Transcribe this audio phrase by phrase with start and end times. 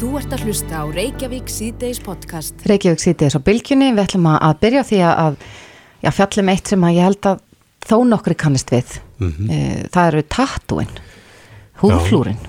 [0.00, 2.62] Þú ert að hlusta á Reykjavík síðdeis podcast.
[2.64, 3.90] Reykjavík síðdeis á bylgjunni.
[3.92, 5.34] Við ætlum að byrja því að
[6.00, 7.42] já, fjallum eitt sem að ég held að
[7.84, 8.94] þó nokkri kannist við.
[9.20, 9.90] Mm -hmm.
[9.92, 10.94] Það eru tattúin,
[11.82, 12.40] húðflúrin.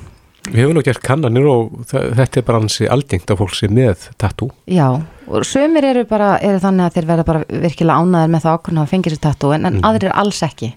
[0.48, 4.08] Við hefum nú gert kannanir og þetta er bara hansi algengt af fólk sem með
[4.16, 4.50] tattú.
[4.66, 8.56] Já, og sömur eru bara, eru þannig að þeir verða bara virkilega ánaður með það
[8.56, 9.84] ákveðna að fengja sér tattú en, en mm.
[9.84, 10.74] aðrir alls ekki.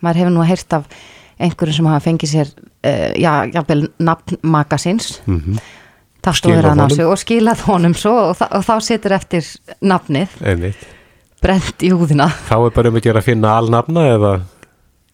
[0.00, 0.84] Maður hefur nú að heyrst af
[1.36, 2.48] einhverjum sem hafa fengið sér,
[2.80, 5.20] uh, já, jáfnvel nafnmagasins.
[5.26, 5.83] Mm -hmm
[6.24, 9.46] tattúður hann á sig og skilað honum svo og, þa og þá setur eftir
[9.84, 10.88] nafnið Einmitt.
[11.44, 14.34] brent í húðina þá er bara um að gera að finna alnafna eða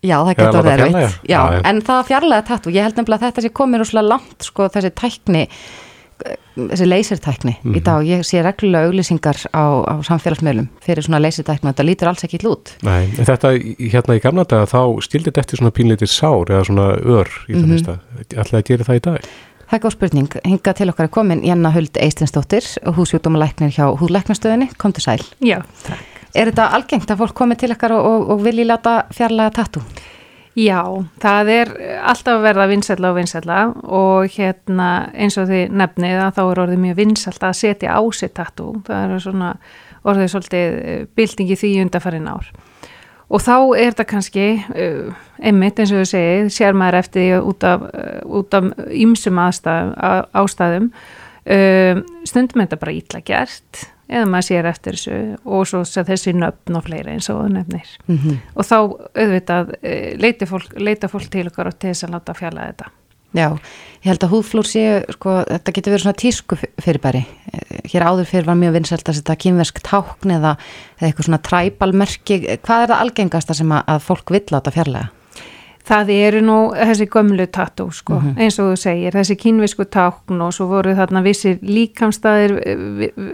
[0.01, 1.61] já það getur verið já, já, já.
[1.69, 4.93] en það fjarlæða tattú, ég held nefnilega að þetta sé komið rúslega langt sko þessi
[4.97, 5.47] tækni
[6.71, 7.77] þessi leysertækni mm -hmm.
[7.77, 7.85] í mhm.
[7.85, 12.43] dag, ég sé reglulega auglýsingar á, á samfélagsmiðlum fyrir svona leysertækni þetta lítur alls ekki
[12.45, 13.53] lút Nei, en þetta
[13.93, 17.55] hérna í gamla daga þá stildi þetta eftir svona pínleitir sár eða svona ör í
[17.55, 18.39] það mista, mm -hmm.
[18.39, 19.21] alltaf að gera það í dag
[19.71, 20.33] Það er góð spurning.
[20.43, 22.65] Hinga til okkar er komin Janna Huld Eistinsdóttir,
[22.97, 24.67] húsjútumalæknir hjá húðlæknastöðinni.
[24.83, 25.23] Kom til sæl.
[25.47, 26.17] Já, takk.
[26.35, 29.83] Er þetta algengt að fólk komi til okkar og, og, og vilji láta fjarlæga tattu?
[30.59, 30.83] Já,
[31.23, 31.71] það er
[32.03, 33.61] alltaf að verða vinsætla og vinsætla
[34.01, 38.03] og hérna eins og því nefnið að þá er orðið mjög vinsælt að setja á
[38.11, 38.73] sig tattu.
[38.91, 39.53] Það er svona
[40.03, 40.83] orðið svolítið
[41.15, 42.51] bildingi því undarfærin ár
[43.31, 47.41] og þá er þetta kannski uh, einmitt eins og þú segið, sér maður eftir því
[47.53, 49.95] út af, uh, út af ymsum ástæðum,
[50.43, 50.93] ástæðum.
[51.41, 56.35] Uh, stundum er þetta bara ítla gert eða maður sér eftir þessu og svo þessi
[56.37, 58.39] nöfn og fleiri eins og nöfnir mm -hmm.
[58.55, 58.77] og þá
[59.23, 62.91] auðvitað uh, leita fólk, leita fólk til okkar og til þess að láta fjalla þetta
[63.31, 63.47] Já,
[64.03, 67.21] ég held að húðflúr séu, sko, þetta getur verið svona tísku fyrirbæri.
[67.93, 70.57] Hér áður fyrir var mjög vinsælt að setja kynversk tákn eða,
[70.99, 72.41] eða eitthvað svona træbalmerki.
[72.67, 75.20] Hvað er það algengasta sem að, fólk vill áta fjarlæga?
[75.87, 78.41] Það eru nú þessi gömlu tattoo sko, mm -hmm.
[78.41, 82.53] eins og þú segir, þessi kynvisku tákn og svo voru þarna vissir líkamstæðir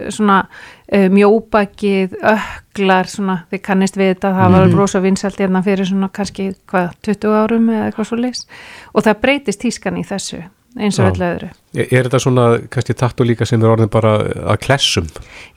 [0.09, 0.47] svona
[0.93, 6.09] uh, mjóbakið, öklar svona, þið kannist við þetta, það var rosa vinsalt hérna fyrir svona
[6.09, 8.47] kannski hvað, 20 árum eða eitthvað svo leys
[8.93, 10.43] og það breytist tískan í þessu
[10.81, 11.49] eins og öllu öðru.
[11.77, 14.13] Er, þetta svona kannski tattu líka sem er orðin bara
[14.53, 15.09] að klessum?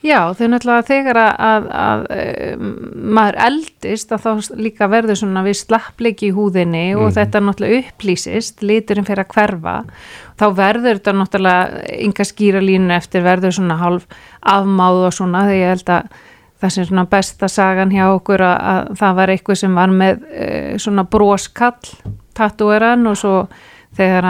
[0.05, 2.03] Já, þau náttúrulega þegar að, að, að
[2.51, 2.73] um,
[3.17, 6.99] maður eldist að þá líka verður svona við slappleiki í húðinni mm.
[6.99, 7.15] og mhm.
[7.19, 9.77] þetta náttúrulega upplýsist, liturinn fyrir að hverfa
[10.41, 14.05] þá verður þetta náttúrulega ynga skýra línu eftir verður svona halv
[14.41, 16.19] afmáð og svona þegar ég held að
[16.61, 20.25] það sem svona besta sagan hjá okkur að, að það var eitthvað sem var með
[20.29, 21.93] uh, svona broskall
[22.37, 23.35] tattúeran og svo
[23.97, 24.27] þegar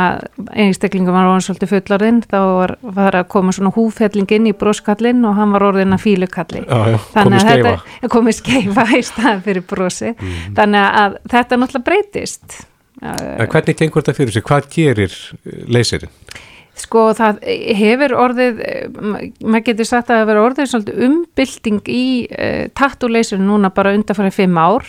[0.57, 5.21] einstaklingur var orðin svolítið fullarinn þá var, var að koma svona húfelling inn í broskallinn
[5.29, 10.11] og hann var orðin að fílukalli þannig að þetta komið skeifa í staðan fyrir brosi
[10.15, 10.55] mm.
[10.57, 12.61] þannig að þetta náttúrulega breytist
[13.01, 14.45] en Hvernig gengur þetta fyrir sig?
[14.45, 15.13] Hvað gerir
[15.45, 16.11] eh, leysirinn?
[16.81, 17.41] Sko það
[17.77, 18.61] hefur orðið
[19.43, 24.57] maður getur sagt að það hefur orðið umbylting í uh, tattuleysirinn núna bara undanfærið fimm
[24.57, 24.87] ár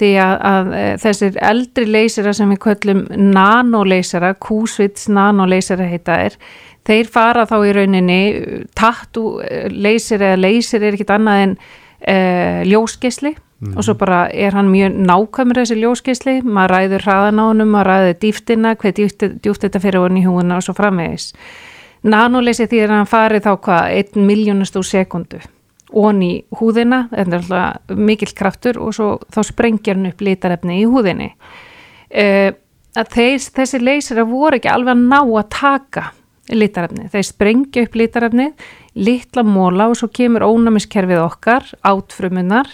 [0.00, 6.36] því að, að e, þessir eldri leysera sem við köllum nanoleysera, kúsvits nanoleysera heita er,
[6.86, 8.20] þeir fara þá í rauninni,
[8.76, 9.40] tattu
[9.72, 11.56] leysir eða leysir er ekkit annað en
[12.00, 12.18] e,
[12.68, 13.72] ljósgeisli mm.
[13.74, 17.92] og svo bara er hann mjög nákvæmur þessi ljósgeisli, maður ræður hraðan á hann, maður
[17.92, 19.02] ræður dýftina, hvað
[19.40, 21.32] djúft þetta fyrir hann í húuna og svo framvegis.
[22.06, 25.40] Nanoleysi því að hann farið þá hvað, einn miljónust úr sekundu
[25.94, 30.86] onni húðina, þetta er alltaf mikill kraftur og svo þá sprengjar hann upp litarefni í
[30.90, 31.32] húðinni.
[32.10, 32.50] Uh,
[32.96, 36.08] þeir, þessi leysir voru ekki alveg að ná að taka
[36.54, 38.50] litarefni, þeir sprengja upp litarefni
[38.96, 42.70] litla móla og svo kemur ónæmiskerfið okkar átfrumunar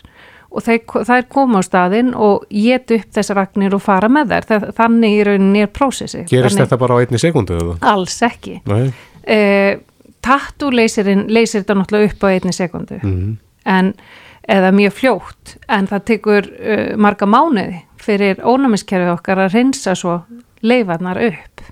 [0.53, 4.67] og þeir, þær koma á staðin og get upp þessar ragnir og fara með þær.
[4.77, 7.61] Þannig í rauninni er prósessi Gerist þannig, þetta bara á einni sekundu?
[7.81, 8.59] Alls ekki.
[8.69, 9.81] Uh,
[10.23, 13.01] tattoo leysir þetta náttúrulega upp á einni sekundu.
[13.03, 13.93] Mm en
[14.49, 20.19] eða mjög fljótt en það tekur uh, marga mánuði fyrir ónæmiskerfið okkar að reynsa svo
[20.67, 21.63] leifarnar upp.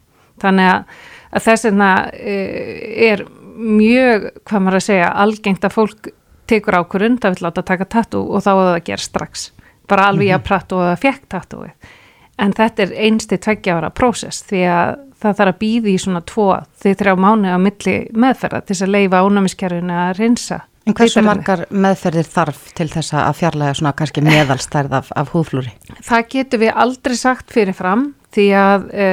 [0.40, 1.00] Þannig að,
[1.34, 2.74] að þess vegna uh,
[3.10, 3.24] er
[3.60, 6.12] mjög, hvað maður að segja algengt að fólk
[6.50, 9.50] tekur ákvörund að vil láta taka tattoo og þá er það að gera strax.
[9.90, 10.40] Bara alveg mm -hmm.
[10.40, 11.96] að pratta og það fekk tattooið
[12.40, 16.22] en þetta er einsti tveggja ára prósess því að það þarf að býði í svona
[16.26, 16.48] tvo
[16.80, 20.60] því þrjá mánu á milli meðferða til þess að leifa ánæmiskerfinu að reynsa.
[20.88, 25.74] En hversu margar meðferðir þarf til þess að fjarlæga svona kannski meðalstærð af, af húðflúri?
[26.06, 29.08] Það getur við aldrei sagt fyrir fram því að e,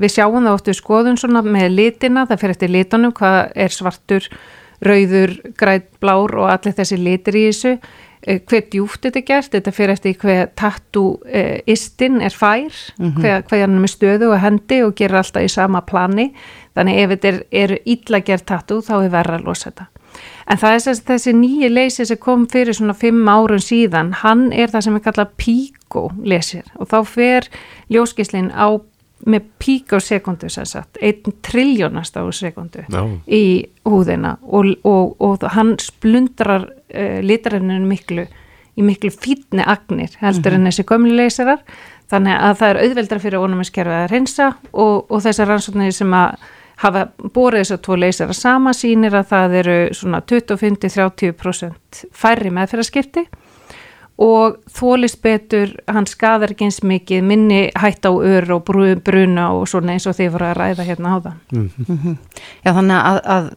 [0.00, 4.28] við sjáum það óttu skoðun svona með litina, það fyrir eftir litunum, hvað er svartur,
[4.86, 7.76] rauður, græt, blár og allir þessi litir í þessu
[8.26, 13.60] hver djúft þetta er gert, þetta fyrir eftir hver tattu eh, er fær, hver, hver
[13.62, 16.32] hann er með stöðu og hendi og gerir alltaf í sama plani,
[16.74, 19.86] þannig ef þetta er, er illa gert tattu þá er verra að losa þetta.
[20.46, 24.48] En það er þess, þessi nýji leysi sem kom fyrir svona fimm árun síðan, hann
[24.52, 27.48] er það sem er kallað píkó lesir og þá fer
[27.92, 28.80] ljóskislinn á
[29.24, 33.02] með píkó sekundu sem sagt, einn triljónast á sekundu Já.
[33.26, 38.26] í húðina og, og, og hann splundrar uh, litarefninu miklu
[38.76, 41.62] í miklu fítni agnir heldur en þessi gömlu leysarar.
[42.12, 46.36] Þannig að það er auðveldra fyrir ónumiskerfið að reynsa og, og þessar rannsóknir sem að
[46.84, 53.24] hafa borið þess að tvo leysara sama sýnir að það eru svona 25-30% færri meðferðarskipti
[54.22, 59.50] og þólist betur, hann skadar ekki eins mikið, minni hætt á ör og bru- bruna
[59.52, 62.16] og svona eins og þið voru að ræða hérna á það.
[62.64, 63.48] Já, þannig að, að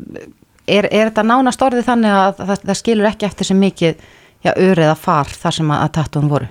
[0.67, 4.03] er, er þetta nánast orðið þannig að það, það skilur ekki eftir sem mikið
[4.45, 6.49] já, ör eða far þar sem að, að tattúum voru.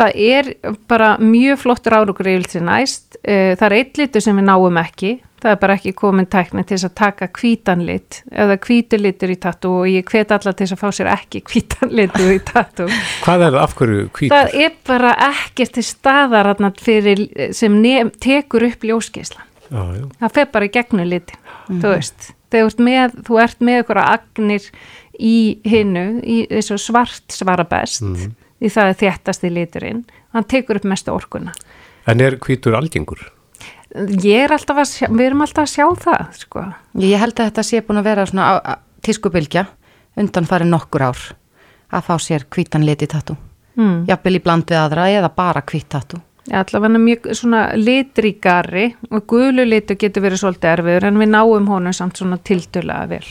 [0.00, 0.50] Það er
[0.88, 3.20] bara mjög flottur árugur yfir til næst.
[3.24, 5.12] Eh, Það er eitt litur sem við náum ekki.
[5.40, 9.30] Það er bara ekki komin tækni til þess að taka hvítan lit eða hvítur litur
[9.32, 12.40] í tattoo og ég hvet alla til þess að fá sér ekki hvítan litur í
[12.44, 12.88] tattoo.
[13.24, 14.34] Hvað er það af hverju hvítur?
[14.34, 17.24] Það er bara ekkert til staðar fyrir,
[17.56, 19.48] sem nef, tekur upp ljósgeislan.
[19.70, 20.04] Já, já.
[20.20, 21.40] Það fer bara í gegnum litin,
[21.70, 22.30] þú veist.
[22.50, 24.64] Ert með, þú ert með ykkur agnir
[25.14, 25.34] í
[25.70, 30.00] hinnu, í þessu svart svara best, því það er þéttasti liturinn,
[30.34, 31.54] hann tekur upp mestu orkuna.
[32.10, 33.22] En er hvítur algengur?
[34.22, 36.64] Ég er alltaf að sjá, við erum alltaf að sjá það, sko.
[37.02, 39.66] Ég held að þetta sé búin að vera svona tískubilgja
[40.20, 41.22] undan farið nokkur ár
[41.90, 43.34] að fá sér hvítan lit í tattú.
[43.78, 44.04] Mm.
[44.10, 46.20] Jafnvel í bland við aðra eða bara hvít tattú.
[46.50, 51.94] Allavega mjög svona litríkari og gulu litur getur verið svolítið erfiður en við náum honum
[51.94, 53.26] samt svona tildulega vel.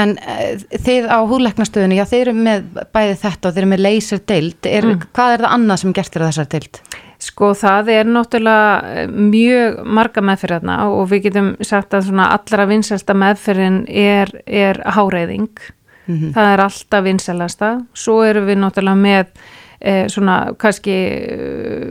[0.00, 3.84] En uh, þið á húðleiknastöðinu, já þeir eru með bæði þetta og þeir eru með
[3.86, 4.66] laser deild.
[4.70, 6.82] Er, Hvað er það annað sem gert er þessar deild?
[7.20, 12.64] Sko það er náttúrulega eh, mjög marga meðferðarna og við getum sagt að svona allra
[12.70, 15.52] vinsælsta meðferðin er, er háreiðing.
[16.34, 17.70] Það er alltaf vinsælasta.
[17.94, 19.26] Svo erum við náttúrulega með
[19.80, 21.84] eh, svona kannski eh,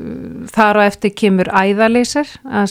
[0.51, 2.33] þar á eftir kemur æðalýsar.
[2.49, 2.67] Að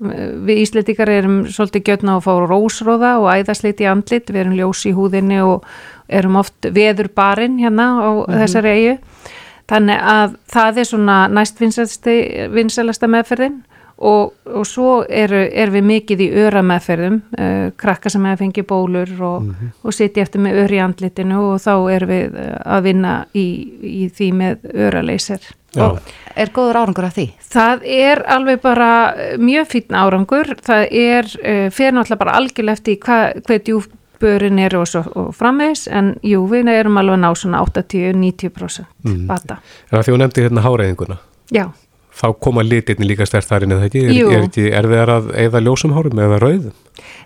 [0.00, 4.30] við Íslendikar erum svolítið gjötna að fá rósróða og æðaslit í andlit.
[4.30, 5.66] Við erum ljós í húðinni og
[6.08, 8.08] erum oft veður barinn hérna á
[8.44, 8.96] þessari eigu.
[9.70, 13.60] Þannig að það er svona næst vinsalasta meðferðin
[14.00, 18.66] og, og svo eru, er við mikið í öra meðferðum, uh, krakka sem hefur fengið
[18.70, 19.50] bólur og,
[19.84, 23.46] og sitja eftir með ör í andlitinu og þá erum við eh, að vinna í,
[23.84, 25.50] í því með öraleysir.
[25.76, 26.00] Já.
[26.34, 27.28] Er góður árangur af því?
[27.52, 32.80] Það er alveg bara eh, mjög fítn árangur, það er uh, fyrir náttúrulega bara algjörlega
[32.80, 33.20] eftir hva,
[34.20, 39.60] djúpbörin eru og, svo, framvegs en jú, við erum alveg að ná svona 80-90% bata.
[39.90, 41.16] En að því hún nefndi hérna háreiðinguna,
[41.50, 41.70] Já.
[42.12, 44.04] þá koma litirni líka stert þar inn eða ekki?
[44.12, 44.28] Jú.
[44.30, 46.76] er, ekki, er það að eða ljósum hárum eða rauðum?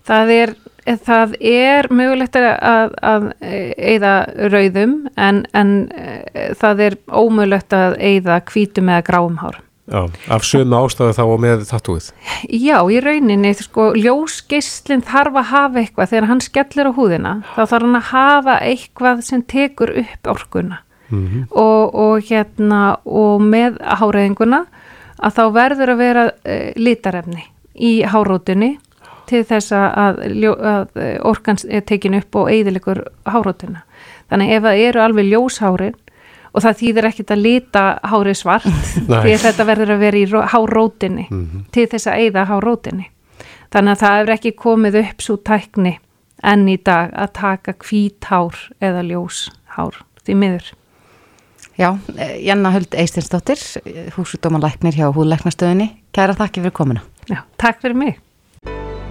[0.07, 0.55] Það er,
[1.05, 3.29] það er mögulegt að, að,
[3.77, 4.15] eigða
[4.53, 9.63] rauðum en, en eh, það er ómögulegt að eigða hvítum eða gráum hárum.
[9.85, 12.07] Já, af sömu ástæðu þá og með tattúið.
[12.49, 17.61] Já, í rauninni, sko, ljósgeislinn þarf að hafa eitthvað þegar hann skellir á húðina, þá
[17.61, 20.81] þarf hann að hafa eitthvað sem tekur upp orkuna
[21.51, 24.65] og, og hérna og með háræðinguna
[25.21, 27.45] að þá verður að vera uh, litarefni
[27.75, 28.75] í hárótunni
[29.29, 31.57] til þess að, að eh, orkan
[31.89, 33.81] tekin upp og eigðilegur hárótuna.
[34.29, 35.95] Þannig ef það eru alveg ljóshárin
[36.55, 38.69] og það þýðir ekkit að lita hárið svart
[39.11, 41.27] því að þetta verður að vera í ró- hárótinni
[41.75, 43.09] til þess að eigða hárótinni.
[43.75, 45.97] Þannig að það hefur ekki komið upp svo tækni
[46.45, 50.71] enn í dag að taka hvít hár eða ljós hár því miður.
[51.75, 53.59] Já, eh, Janna Huld Eistinsdóttir,
[54.15, 55.89] húsudómanlæknir hjá húðleiknastöðinni.
[56.15, 57.03] Kæra þakki fyrir komuna.
[57.27, 58.21] Já, takk fyrir mig.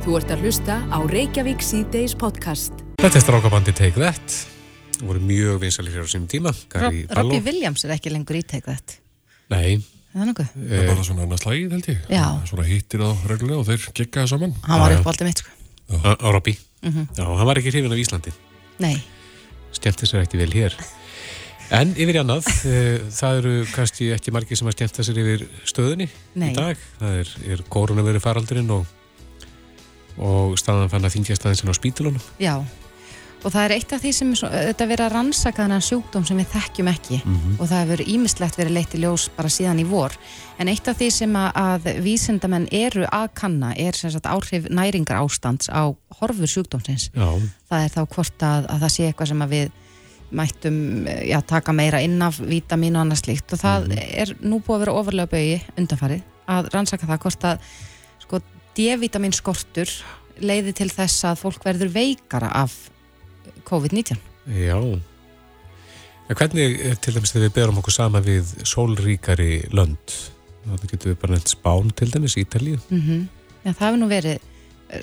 [0.06, 2.72] Þú ert að hlusta á Reykjavík C-Days podcast.
[3.04, 4.53] Þetta er strákabandi Take That.
[5.02, 6.54] Voru mjög vinsalir hér á sínum tíma.
[6.70, 7.08] Barlow.
[7.18, 9.00] Robbie Williams er ekki lengur ítæk þetta.
[9.54, 9.82] Nei,
[10.14, 12.26] Er það er bara svona annars lagið held ég Já.
[12.46, 15.50] Svona hittir þá reglulega og þeir geggaði saman Hann var upp á alltaf mitt sko.
[16.06, 16.58] á, á Robbie.
[16.86, 18.34] Já, hann var ekki hrifin af Íslandi.
[18.84, 18.94] Nei.
[19.74, 20.76] Skemmti sér ekki vel hér.
[21.74, 25.48] En yfir í annað, eh, það eru kannski ekki margir sem að skemmta sér yfir
[25.66, 26.52] stöðunni Nei.
[26.52, 26.78] í dag.
[27.00, 28.86] Það er, er koronaviru faraldurinn og,
[30.22, 32.22] og staðan fann að þingja staðin sinna á spítulunum.
[32.38, 32.60] Já.
[33.44, 36.26] Og það er eitt af því sem er svo, þetta verið að rannsaka þennan sjúkdóm
[36.30, 37.18] sem við þekkjum ekki
[37.60, 40.16] og það hefur ímislegt verið leitt í ljós bara síðan í vor.
[40.60, 44.70] En eitt af því sem að, að vísindamenn eru að kanna er sem sagt áhrif
[44.72, 47.10] næringar ástands á horfur sjúkdómsins.
[47.12, 47.28] Já,
[47.68, 49.72] Það er þá hvort að, að það sé eitthvað sem að við
[50.34, 50.78] mættum
[51.30, 54.00] já, taka meira inn af vítamín og annað slíkt og það Mhm.
[54.24, 57.60] er nú búið að vera ofarlega bauði undanfarið að rannsaka það hvort að
[58.24, 58.40] sko
[58.76, 59.90] D-vitamin skortur
[60.42, 62.90] leiði til þess að fólk verður veikara af
[63.70, 64.18] COVID-19
[64.64, 64.78] Já.
[66.30, 70.16] En hvernig, eh, til dæmis, þegar við berum okkur sama við sólríkari lönd,
[70.66, 72.80] þannig getum við bara nefnt Spán til dæmis, Ítalíu.
[72.90, 73.28] mm
[73.64, 74.40] Já, það hefur nú verið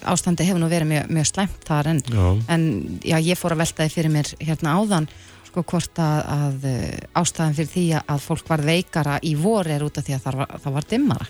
[0.07, 2.25] ástandi hefur nú verið mjög, mjög slæmt þar en, Já.
[2.55, 2.65] en
[3.03, 5.09] já, ég fór að velta því fyrir mér hérna áðan
[5.49, 9.83] sko hvort að, að eh, ástæðan fyrir því að fólk var veikara í vor er
[9.83, 11.27] út af því að það var, það var dimmara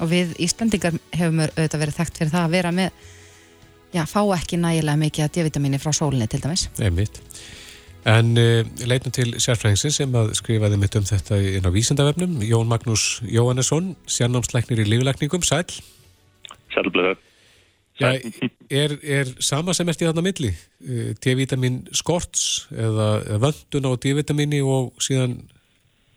[0.00, 2.90] og við Íslandingar hefum auðvitað verið þekkt fyrir það að vera með
[3.94, 7.20] já, fá ekki nægilega mikið að D-vitamini frá sólinni til dæmis Einmitt.
[8.08, 12.70] En uh, leitum til sérfræðingsins sem að skrifaði mitt um þetta inn á vísindavefnum, Jón
[12.70, 15.68] Magnús Jóhannesson, sérnámslæknir í líflækningum, sæl.
[16.72, 17.18] Sælblöðu.
[18.00, 18.14] Já,
[18.72, 20.54] er, er sama sem ert í þarna milli?
[20.80, 23.10] Uh, D-vitamin skorts eða,
[23.42, 25.36] vöndun á D-vitamini og síðan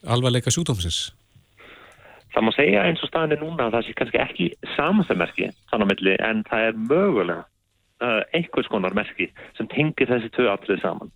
[0.08, 1.10] alvarleika sjúdómsins?
[2.34, 5.92] Það má segja eins og staðinni núna að það sé kannski ekki samanstæðmerki þannig á
[5.92, 7.44] milli en það er mögulega
[8.34, 11.14] einhvers konar merki sem tengir þessi tvö atrið saman.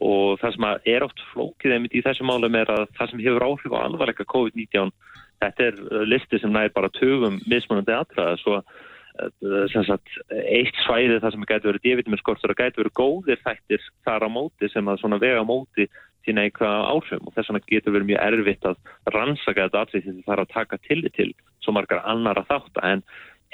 [0.00, 3.46] Og það sem er oft flókið einmitt í þessu málum er að það sem hefur
[3.48, 4.92] áhrif á alvarleika COVID-19
[5.40, 8.36] þetta er uh, listi sem næri bara tögum mismunandi atriða.
[8.40, 13.84] Svo uh, sagt eitt svæði það sem gæti verið D-vitaminskortur og gæti verið góðir þættir
[14.06, 15.88] þar á móti sem að svona vega á móti
[16.26, 17.28] sína eitthvað áhrifum.
[17.28, 18.80] Og þess vegna getur verið mjög erfitt að
[19.16, 21.30] rannsaka þetta atrið því það er að taka tillit til
[21.64, 23.04] svo margar annara þátt en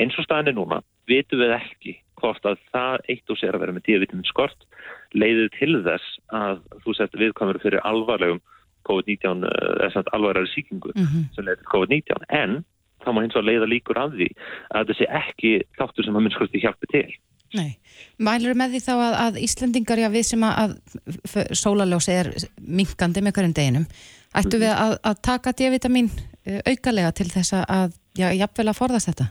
[0.03, 3.77] eins og staðinni núna vitum við ekki hvort að það eitt og sér að vera
[3.77, 4.67] með D-vitamin skort
[5.17, 8.43] leiðir til þess að þú sett viðkvæmur fyrir alvarlegum
[8.87, 12.59] COVID-19 eða samt alvarlegari sýkingu sem leiðir til COVID-19 en
[13.05, 14.29] þá má hins vegar leiða líkur af því
[14.75, 17.09] að sé ekki þáttur sem að minnskvæmstu hjálpi til.
[17.55, 17.79] Nei,
[18.19, 20.73] mælur með því þá að, að Íslandingar, já við sem að,
[21.37, 23.87] að sólaljósi er minkandi með hverjum deginum,
[24.37, 29.13] ættu við að, að taka D-vitamin uh, aukalega til þess að, já, jafnvel að forðast
[29.13, 29.29] þetta?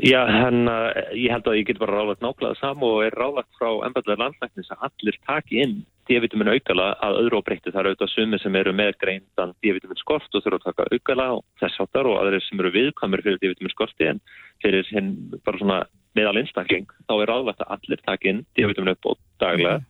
[0.00, 3.50] Já, en uh, ég held að ég get bara ráðlagt nákvæmlega saman og er ráðlagt
[3.58, 5.74] frá ennbæðlega landlæknis að allir taki inn
[6.08, 7.70] D-vitamin aukala að öðru og breytti.
[7.70, 11.26] Það eru auðvitað sumir sem eru með greindan D-vitamin skort og þurfa að taka aukala
[11.36, 14.22] og þess áttar og aðrir sem eru viðkvæmur fyrir D-vitamin skorti en
[14.64, 15.12] fyrir hinn
[15.44, 15.80] bara svona
[16.18, 19.82] meðal einstakling þá er ráðlagt að allir taki inn D-vitamin upp og daglega.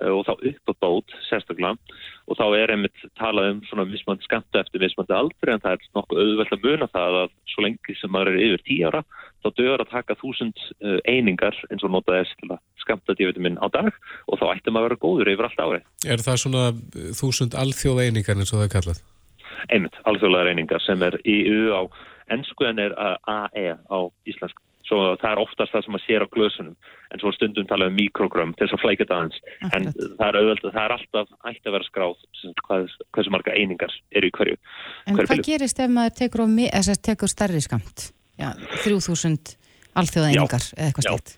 [0.00, 1.76] Og þá upp á bót sérstaklega
[2.24, 5.86] og þá er einmitt talað um svona mismandi skamta eftir mismandi aldri en það er
[5.98, 9.02] nokkuð auðvelt að muna það að svo lengi sem maður er yfir 10 ára
[9.44, 10.62] þá dögur að taka þúsund
[11.04, 13.90] einingar eins og nota þess til að skamta D-vitamin á dag
[14.26, 15.86] og þá ættum að vera góður yfir allt árið.
[16.08, 16.64] Er það svona
[17.20, 19.02] þúsund alþjóða einingar eins og það er kallað?
[19.72, 21.82] Einmitt, alþjóðlega einingar sem er í U á
[22.34, 23.98] ennsku en er AE á
[24.28, 24.60] íslensku.
[24.94, 26.74] Svo það er oftast það sem að sér á glösunum
[27.10, 29.38] en svo stundum tala um mikrogram til þess að flækja það hans
[29.74, 32.14] en það er, auðvitað, það er alltaf ætti að vera skráð
[32.68, 34.58] hvað, hversu marga einingar eru í hverju.
[35.08, 35.46] En hverju hvað bílu.
[35.50, 36.44] gerist ef maður tekur,
[37.10, 38.10] tekur stærri skamt?
[38.38, 38.52] Já,
[38.84, 39.56] 3000
[39.98, 41.34] alþjóða einingar eða eitthvað slikt?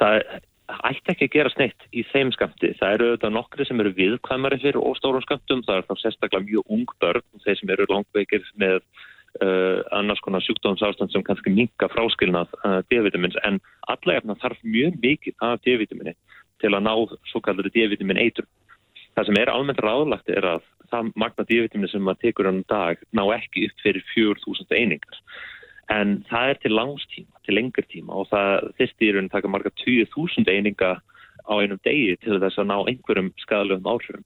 [0.00, 0.22] Það
[0.70, 2.72] ætti ekki að gera sneitt í þeim skamti.
[2.78, 5.64] Það eru auðvitað nokkri sem eru viðkvæmari fyrir óstórum skamtum.
[5.66, 8.78] Það er þá sérstaklega mjög ung börn, þeir sem eru langveikir með
[9.44, 13.60] uh, annars konar sjúkdómsástand sem kannski minka fráskilnað uh, D-vitamins en
[13.92, 16.16] allavega þarf mjög mikið af D-vitamini
[16.60, 16.92] til að ná
[17.30, 18.48] svo kallari D-vitamin eitur.
[19.16, 23.00] Það sem er almennt ráðlagt er að það magna D-vitamini sem maður tekur um dag
[23.16, 25.22] ná ekki upp fyrir 4000 einingar.
[25.90, 29.72] En það er til langstíma, til lengur tíma og það þyrsti í rauninu taka marga
[29.82, 30.92] 20.000 eininga
[31.50, 34.24] á einum degi til þess að ná einhverjum skadalöfum áhrifum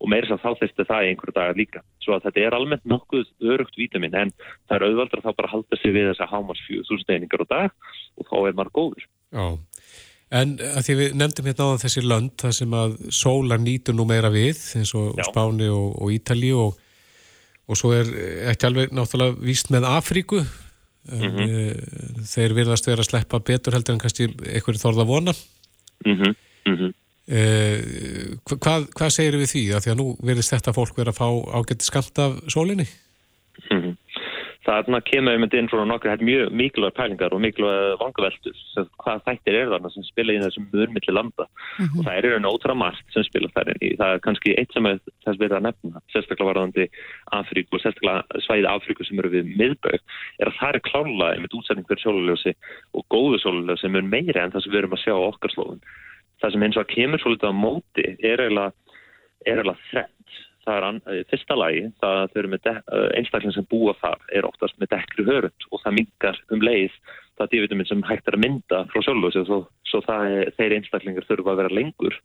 [0.00, 1.82] og meira þá þyrsti það í einhverju dagar líka.
[2.00, 4.30] Svo að þetta er almennt nokkuð örugt vítamin en
[4.70, 7.46] það er auðvaldra þá bara að halda sig við þess að hámars 4.000 einingar á
[7.50, 7.74] dag
[8.16, 9.08] og þá er maður góður.
[9.34, 9.46] Já,
[10.40, 14.08] en að því við nefndum hérna á þessi lönd það sem að sóla nýtur nú
[14.08, 15.26] meira við eins og Já.
[15.28, 16.80] Spáni og, og Ítali og,
[17.68, 18.08] og svo er
[18.54, 20.44] ekki alveg náttúrulega víst með Afríku
[21.08, 22.24] Mm -hmm.
[22.28, 25.32] þeir virðast vera að sleppa betur heldur en kannski einhverju þorða vona
[26.04, 26.34] mm -hmm.
[26.66, 26.92] Mm -hmm.
[27.30, 27.78] Eh,
[28.50, 29.64] hvað, hvað segir við því?
[29.76, 31.28] Að því að nú virðist þetta fólk vera að fá
[31.60, 32.86] ágætti skamt af sólinni?
[34.70, 38.58] Það kemur einmitt inn frá nokkur hægt mjög mikilvæg pælingar og mikilvæg vangaveltur
[39.02, 41.46] hvað þættir er þarna sem spila í þessum mörmilli landa.
[41.86, 43.90] Og það er einhvern ótra margt sem spila þær inn í.
[43.98, 46.86] Það er kannski eitt sem er þess verið að nefna sérstaklega varðandi
[47.40, 50.02] Afríku og sérstaklega svæði Afríku sem eru við miðbögg
[50.38, 52.54] er að það er klála einmitt útsetning fyrir sóluljósi
[52.94, 55.56] og góðu sóluljósi sem er meira en það sem við erum að sjá á okkar
[55.56, 55.82] slóðun
[56.40, 60.16] það sem eins og að kemur svolítið á móti er eiginlega þrennt
[60.60, 62.68] það er an, fyrsta lagi það að þau eru með
[63.16, 66.98] einstaklega sem búa þar er oftast með dekkri hörund og það mingar um leið
[67.40, 70.76] það dívituminn sem hægt er að mynda frá sjálflösi og svo, svo það er, þeir
[70.76, 72.18] einstaklingar þurfa að vera lengur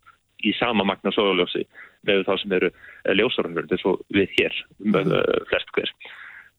[0.44, 1.64] í sama magna sólarljósi
[2.06, 2.70] með þá sem eru
[3.16, 4.60] ljósarhörður eins og við hér,
[4.92, 5.16] uh,
[5.50, 5.92] flest hver.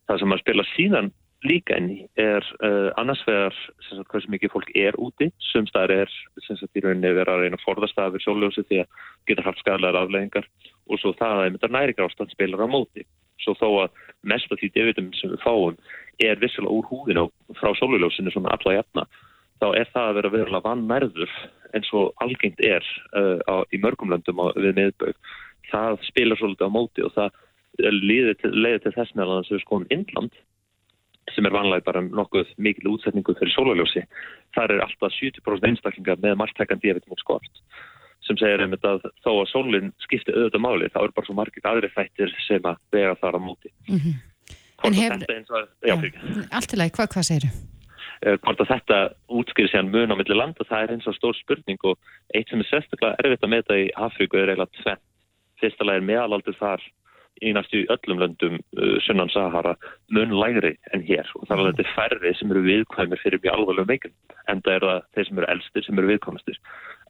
[0.08, 1.10] Það sem að spila síðan
[1.46, 3.54] líka enni er uh, annars vegar
[3.86, 7.58] sagt, hversu mikið fólk er úti sem staðar er sagt í rauninni vera að reyna
[7.60, 10.48] að forðast af sólarljósi því að geta haft skadlegar afleggingar
[10.88, 13.06] og svo það að þetta næringar ástand spilar á móti.
[13.38, 15.78] Svo þó að mest af því devitum sem við fáum
[16.18, 19.06] er vissilega úr húðin og frá sóluljósinu svona alla jafna
[19.62, 21.36] þá er það að vera verulega vannmærður
[21.76, 22.82] eins og algengt er
[23.14, 25.14] uh, á, í mörgum löndum við meðbögg.
[25.70, 27.44] Það spilar svolítið á móti og það
[27.78, 28.52] leiðir til,
[28.82, 30.38] til þess meðan þess að við skoðum innland
[31.34, 34.04] sem er vanlega bara nokkuð mikil útsetningu fyrir sólaljósi.
[34.56, 37.62] Það er alltaf 70% einstaklingar með margtækandi D-vitamin skort
[38.26, 41.68] sem segir einmitt að þó að sólinn skipti auðvitað máli þá er bara svo margir
[41.70, 43.70] aðri fættir sem að vega þar á móti.
[43.88, 44.14] Mm -hmm.
[44.78, 45.68] Hefur...
[45.82, 45.94] Já,
[46.54, 47.52] allt til að, hvað, hvað segir þú?
[48.18, 48.98] Eh, hvort að þetta
[49.30, 51.98] útskýri sér mun á milli landa, það er eins og stór spurning og
[52.34, 55.02] eitt sem er sérstaklega erfitt að meta í Afríku er eiginlega tvenn.
[55.62, 56.82] Fyrstulega er meðalaldur þar
[57.42, 59.74] í næstu öllum löndum uh, sunnan Sahara
[60.14, 61.28] mun lægri enn hér.
[61.38, 64.16] Og það er þetta færri sem eru viðkvæmir fyrir mjög alvarlega meikun
[64.48, 66.62] en það er það þeir sem eru elstir sem eru viðkvæmastir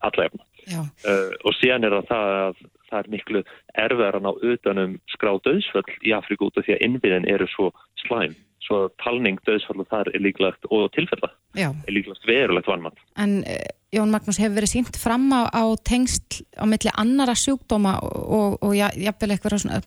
[0.06, 0.44] allavegna
[0.78, 3.40] uh, og síðan er það að það er miklu
[3.76, 7.72] erfiðar að ná utanum skrá döðsföll í Afríku út af því að innviðin eru svo
[8.04, 8.36] slæm
[8.68, 11.70] svo talning döðsfallu þar er líklagt og tilfella Já.
[11.72, 12.96] er líklagt verulegt vannmann.
[13.16, 17.96] En uh, Jón Magnús hefur verið sínt fram á, á tengst á milli annara sjúkdóma
[18.04, 19.80] og, og jafnvel eitthvað svona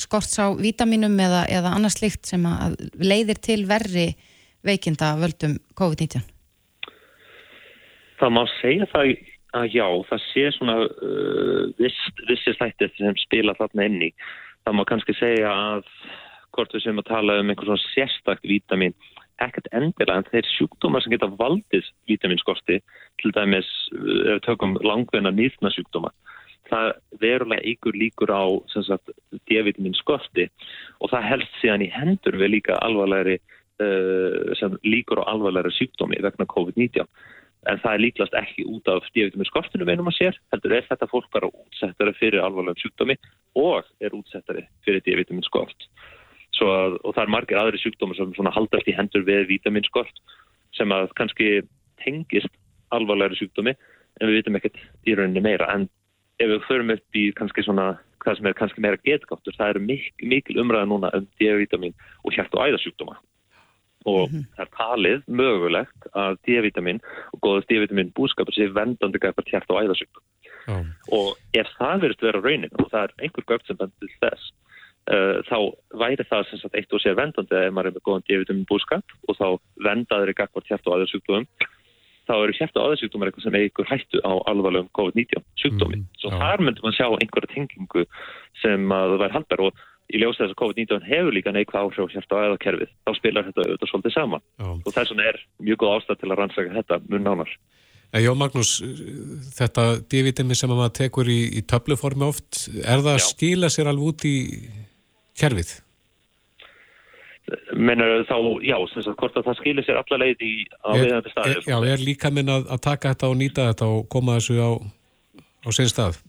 [0.00, 2.44] skorts á vítaminum eða, eða annars slikt sem
[3.00, 4.12] leiðir til verri
[4.64, 6.24] veikinda völdum COVID-19?
[8.20, 9.12] Það má segja það
[9.54, 14.10] að já, það sé svona uh, vissir þættir sem spila þarna inni.
[14.64, 15.88] Það má kannski segja að
[16.54, 18.94] hvort við sem að tala um einhvern svona sérstakt vítamin
[19.42, 22.78] ekkert endilega en þeir sjúkdómar sem geta valdið vítaminskorti
[23.22, 26.14] til dæmis uh, ef við tökum langveina nýðna sjúkdómar
[26.70, 28.44] það verulega ykkur líkur á
[29.48, 30.48] D-vitamin skorti
[31.00, 33.36] og það helst síðan í hendur við líka alvarlegri
[33.82, 37.08] uh, líkur á alvarlegri síkdómi vegna COVID-19
[37.70, 41.08] en það er líklast ekki út af D-vitamin skortinu veinum að sér, heldur er þetta
[41.10, 43.16] fólk bara útsettari fyrir alvarlegum síkdómi
[43.60, 45.88] og er útsettari fyrir D-vitamin skort.
[46.64, 50.22] Að, og það er margir aðri síkdómi sem haldast í hendur við vitamin skort
[50.76, 51.48] sem að kannski
[52.04, 52.52] tengist
[52.94, 55.68] alvarlegri síkdómi en við vitum ekkert í rauninni meira.
[55.74, 55.88] En
[56.38, 59.84] ef við förum upp í kannski svona hvað sem er kannski meira getgáttur, það eru
[59.84, 63.18] mik mikil umræða núna um D-vitamin og hjart- og æðasjúkdóma
[64.04, 64.44] og mm -hmm.
[64.56, 67.00] það er talið mögulegt að D-vitamin
[67.32, 70.28] og góðast D-vitamin búskapur sé vendandi gæpart hjart- og æðasjúkdóma
[70.74, 70.84] oh.
[71.18, 74.44] og ef það verist vera raunin og það er einhver gögt sem bendur þess
[75.12, 75.58] uh, þá
[76.02, 79.06] væri það sem sagt eitt og sér vendandi ef maður er með góðan D-vitamin búskap
[79.28, 79.48] og þá
[79.86, 81.48] vendaður í gæpart hjart- og æðasjúkdómum
[82.28, 85.98] þá eru hjarta og aðeins eitthvað sem eigur hættu á alvarlegum COVID-19 sjúkdómi.
[86.00, 88.04] Mm, Svo þar myndum við sjá einhverja tengingu
[88.62, 92.02] sem að það væri haldar og í ljósa þess að COVID-19 hefur líka neikvæð áhrif
[92.04, 94.66] á hjarta og aðeins þá spilar þetta auðvitað svolítið saman Já.
[94.74, 95.38] og þess vegna er
[95.68, 97.54] mjög góð ástæð til að rannsaka þetta mun nánar.
[98.14, 98.72] Já Magnús,
[99.56, 103.16] þetta D-vitami sem maður tekur í, í töfluformi oft, er það Já.
[103.16, 104.36] að skila sér alveg út í
[105.40, 105.72] kerfið?
[107.76, 111.32] Menur þá, já, þess að hvort að það skilir sér alla leið í á viðhandi
[111.32, 111.56] staði.
[111.68, 114.70] Já, er líka minn að, að taka þetta og nýta þetta og koma þessu á,
[115.64, 116.22] á sinn stað?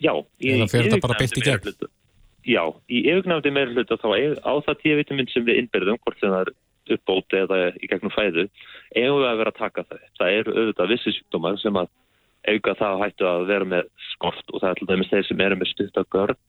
[0.00, 0.14] Já.
[0.40, 1.90] Eða fer þetta bara beitt í gegn?
[2.42, 4.08] Já, í yfirgnafndi meira hluta þá
[4.42, 8.12] á það tíu vitamin sem við innbyrðum, hvort sem það er uppbóti eða í gegnum
[8.14, 8.48] fæðu,
[8.96, 10.06] eigum við að vera að taka það.
[10.18, 11.92] Það eru auðvitað vissi sjúkdómar sem að
[12.50, 15.44] auka það að hættu að vera með skort og það er alltaf með þeir sem
[15.46, 16.40] eru með stuttagörn,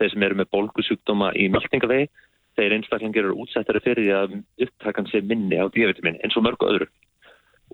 [0.00, 2.10] þeir sem eru með bólkusjúkdóma í meldingavegi
[2.58, 6.68] þeir einstaklingar eru útsettari fyrir því að upptakan sé minni á D-vitamin eins og mörgu
[6.68, 6.88] öðru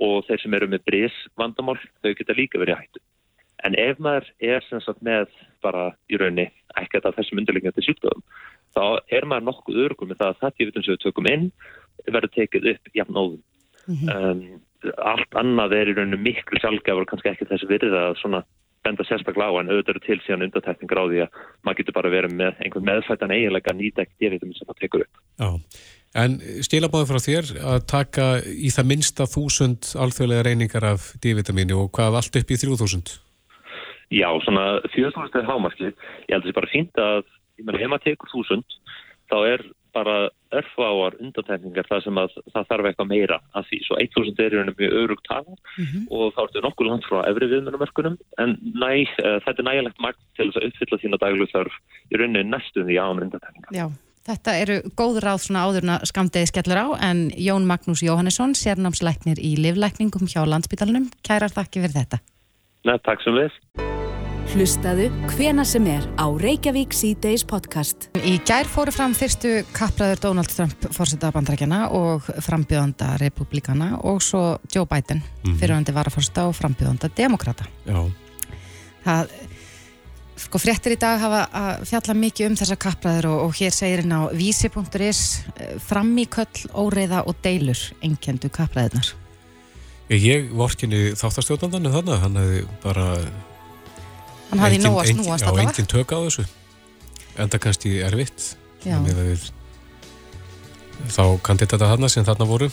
[0.06, 3.02] og þeir sem eru með brís vandamál þau geta líka verið hættu.
[3.64, 5.30] En ef maður er sem sagt með
[5.64, 8.22] bara í raunni ekkert af þessum undirleikandi sjúkdöfum
[8.76, 8.84] þá
[9.16, 11.48] er maður nokkuð örgum með það að það D-vitamin sem við tökum inn
[12.06, 13.42] verður tekið upp jafn óðum.
[13.86, 14.14] Mm -hmm.
[14.14, 18.44] um, allt annað er í rauninu miklu sjálfgefur og kannski ekki þessi virða að svona
[18.86, 22.12] benda sérstaklega á en auðvitað eru til síðan undatækningar á því að maður getur bara
[22.12, 25.22] verið með einhvern meðfættan eiginlega nýta ekkert dýritum sem það tekur upp.
[25.42, 25.50] Já,
[26.22, 26.38] en
[26.68, 32.20] stílabáði frá þér að taka í það minsta þúsund alþjóðlega reyningar af D-vitamínu og hvað
[32.20, 33.16] allt upp í þrjúþúsund?
[34.14, 35.94] Já, svona fjöðþúsund er hámarkið.
[36.28, 37.24] Ég held að það er bara fínt að
[37.56, 38.78] ef maður tekur þúsund
[39.26, 39.64] þá er
[39.96, 40.16] bara
[40.54, 43.78] örfáar undantekningar það sem að það þarf eitthvað meira að því.
[43.86, 46.02] Svo 1000 er rauninu mjög örugt tala mm -hmm.
[46.16, 50.20] og þá ertu nokkuð langt frá efri viðmjörnumörkunum en næ, uh, þetta er nægilegt magt
[50.36, 51.74] til þess að uppfylla þína daglu þarf
[52.12, 53.72] í rauninu næstum því án undantekningar.
[53.72, 53.86] Já,
[54.28, 59.56] þetta eru góð ráð svona áðurna skamdegi skellur á en Jón Magnús Jóhannesson, sérnámsleiknir í
[59.64, 61.10] livlækningum hjá landsbytalanum.
[61.24, 62.20] Kærar þakki fyrir þetta.
[62.86, 63.54] Nei, takk sem við.
[64.52, 68.06] Hlustaðu hvena sem er á Reykjavík C-Days podcast.
[68.22, 74.60] Í gær fóru fram fyrstu kappræður Donald Trump fórseta bandrækjana og frambjöðanda republikana og svo
[74.70, 75.58] Joe Biden, mm -hmm.
[75.58, 77.66] fyrirhandi varafórseta og frambjöðanda demokrata.
[77.86, 78.10] Já.
[79.04, 79.26] Það,
[80.36, 83.98] sko fréttir í dag hafa að fjalla mikið um þessa kappræður og, og hér segir
[83.98, 85.44] hérna á vísi.is
[85.88, 89.25] framíköll, óreiða og deilur enkendu kappræðunar.
[90.12, 93.06] Ég vorkinni þáttastjóðandan en þannig, hann hefði bara
[94.52, 95.64] Hann hafði nóg að snúast allavega.
[95.64, 96.44] Já, enginn tök á þessu.
[97.42, 98.44] Enda kannski erfitt.
[98.86, 99.48] Við,
[101.10, 102.70] þá kandi þetta þarna sem þarna voru.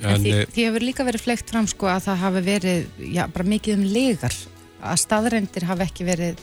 [0.00, 3.22] En, en því, því hefur líka verið flegt fram sko að það hafi verið, já,
[3.34, 4.38] bara mikið um legar.
[4.82, 6.40] Að staðrændir hafi ekki verið,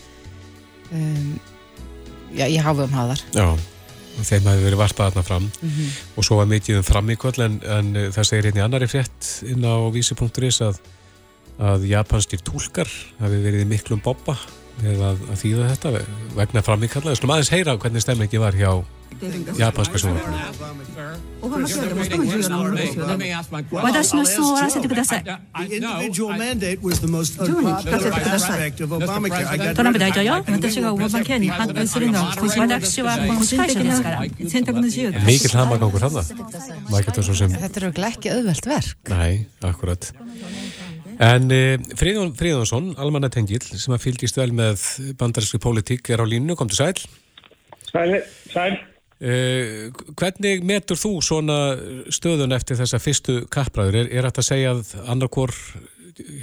[0.93, 1.33] um,
[2.37, 3.25] já, ég hafi um haðar.
[3.33, 3.47] Já,
[4.27, 5.49] þeim hafi verið varpað þarna fram.
[5.49, 5.97] Mm -hmm.
[6.15, 9.65] Og svo var mikið um framíkvöld en, en það segir hérna í annari frétt inn
[9.65, 10.79] á vísi.is að
[11.59, 12.87] að japanskir tólkar
[13.19, 14.37] hafi verið miklum boppa
[14.82, 15.88] eða að, að þýða þetta
[16.40, 17.14] vegna framíkalla.
[17.14, 18.70] Þú slum aðeins heyra hvernig stemmingi var hjá
[19.58, 20.38] japanska sjónvarpinu.
[23.72, 25.24] 私の質問を終わらせてください。
[25.24, 25.30] ト
[29.82, 35.26] ランプ大統領、私がオバマケアに反対するのは、私は個人的ですから、選択の自由です。
[35.26, 36.32] Mikið hlamagangur hann það.
[37.60, 38.96] Þetta eru ekki auðvelt verk.
[39.08, 40.12] Nei, akkurat.
[41.19, 44.85] En uh, Fríðun, Fríðunsson, almanatengil, sem að fylgist vel með
[45.19, 47.01] bandarísku pólitík, er á línu, kom til sæl.
[47.89, 48.21] Sæl,
[48.53, 48.77] sæl.
[49.19, 51.57] Uh, hvernig metur þú svona
[52.07, 53.99] stöðun eftir þessa fyrstu kappræður?
[53.99, 55.55] Er, er þetta að segja að annarkor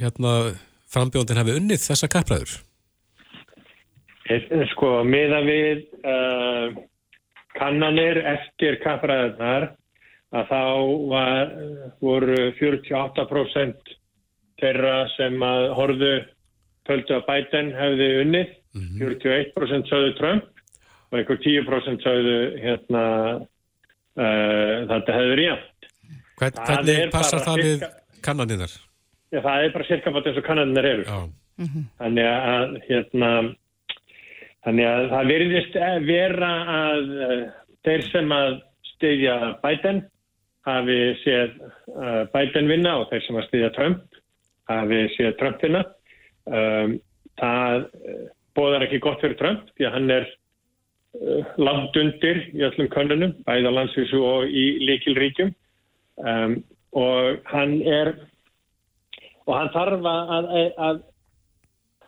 [0.02, 0.36] hérna,
[0.92, 2.58] frambjóndin hefði unnið þessa kappræður?
[4.74, 6.76] Sko, miða við uh,
[7.56, 9.70] kannanir eftir kappræðunar
[10.36, 10.62] að þá
[11.08, 11.52] var,
[12.02, 13.95] voru 48%
[14.60, 16.12] þeirra sem að horðu
[16.86, 18.98] töldu að Biden hefði unnið, mm -hmm.
[19.02, 20.44] 41% sögðu Trump
[21.10, 23.04] og einhver 10% sögðu hérna
[23.36, 25.88] uh, þetta hefði verið jæmt.
[26.36, 27.86] Hvern, hvernig passar það við
[28.22, 28.72] kannaninnar?
[29.32, 31.06] Já, það er bara cirka bátt eins og kannaninnar eru.
[31.56, 31.86] Mm -hmm.
[31.98, 33.30] Þannig að hérna
[34.66, 37.40] þannig að það veriðist vera að uh,
[37.86, 38.60] þeir sem að
[38.94, 40.04] steyðja Biden
[40.66, 41.50] hafi séð
[41.94, 44.15] uh, Biden vinna og þeir sem að steyðja Trump
[44.70, 45.82] hafi séð Trumpina.
[46.46, 46.98] Um,
[47.40, 48.24] það uh,
[48.56, 53.34] bóðar ekki gott fyrir Trump því að hann er uh, langt undir í öllum konunum,
[53.48, 55.52] bæða landsvísu og í líkilríkjum
[56.22, 56.56] um,
[56.96, 58.14] og hann er
[59.46, 60.48] og hann þarf að, að,
[60.86, 61.04] að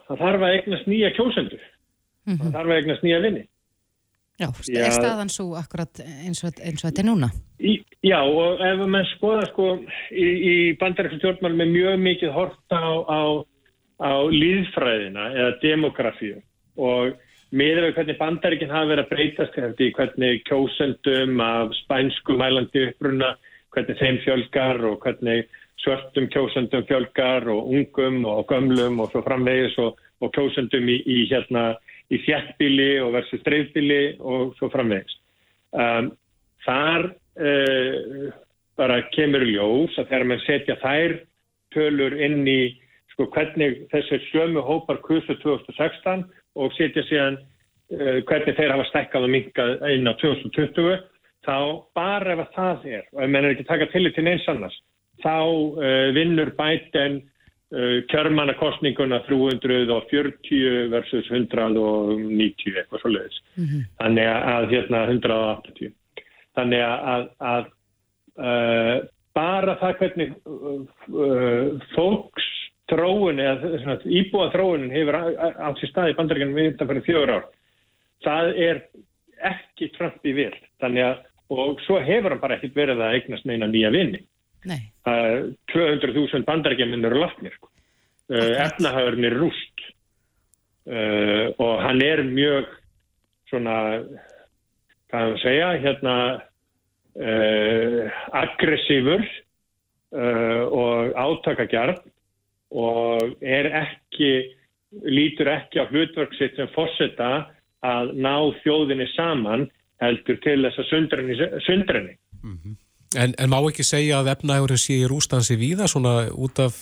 [0.09, 2.43] hann þarf að eignast nýja kjósendur mm -hmm.
[2.43, 3.45] hann þarf að eignast nýja vinni
[4.39, 7.29] Já, er staðan svo akkurat eins og, eins og þetta er núna?
[7.59, 7.73] Í,
[8.07, 9.69] já, og ef maður skoða sko
[10.13, 13.23] í, í bandarækstu tjórnmálum er mjög mikið horta á, á,
[14.03, 16.39] á líðfræðina eða demografíu
[16.79, 17.17] og
[17.51, 23.33] miður við hvernig bandarækinn hafa verið að breytast í hvernig kjósendum af spænsku mælandi uppruna,
[23.75, 25.49] hvernig þeim fjölgar og hvernig
[25.83, 31.25] svörtum kjósendum fjölgar og ungum og gömlum og svo framvegis og, og kjósendum í, í
[31.31, 31.73] hérna
[32.13, 35.17] í þjættbíli og versus dreifbíli og svo framvegis.
[35.73, 36.13] Um,
[36.65, 38.29] þar uh,
[38.79, 41.17] bara kemur ljós að þegar mann setja þær
[41.75, 42.61] tölur inn í
[43.13, 46.27] sko, hvernig þessir sömu hópar kursu 2016
[46.59, 51.01] og setja síðan uh, hvernig þeir hafa stekkað og minkað inn á 2020
[51.47, 51.59] þá
[51.97, 54.79] bara ef að það er og ef mann er ekki taka til til eins annars
[55.25, 57.23] þá uh, vinnur bæten
[57.69, 63.83] kjörmannakostninguna 340 versus 190 eitthvað svo leiðis mm -hmm.
[64.01, 65.93] þannig að hérna 180
[66.59, 67.71] þannig að, að
[68.43, 68.95] uh,
[69.39, 72.49] bara það hvernig uh, fólks
[72.91, 77.49] tróun eða íbúa tróunin hefur átt í staði bandaríkanum við þetta fyrir fjögur ár
[78.25, 78.83] það er
[79.49, 83.47] ekki trömp í vil þannig að og svo hefur hann bara ekkert verið að eignast
[83.49, 84.27] neina nýja vinni
[84.67, 87.71] Uh, 200.000 bandarækjuminn eru látnir sko.
[88.29, 89.85] uh, efnahagurinn er rúst.
[90.89, 92.67] Uh, og hann er mjög
[93.49, 93.77] svona
[95.09, 96.17] hvað hann segja hérna
[98.39, 99.25] aggressífur
[100.15, 102.05] og átakagjart
[102.71, 104.31] og er ekki
[105.03, 107.49] lítur ekki á hlutverksitt sem fórseta
[107.85, 109.67] að ná þjóðinni saman
[110.03, 110.91] heldur til þess að
[111.67, 112.77] sundrenni mm -hmm.
[113.17, 116.77] En, en má ekki segja að efnahagurinn sé í rústansi víða svona út af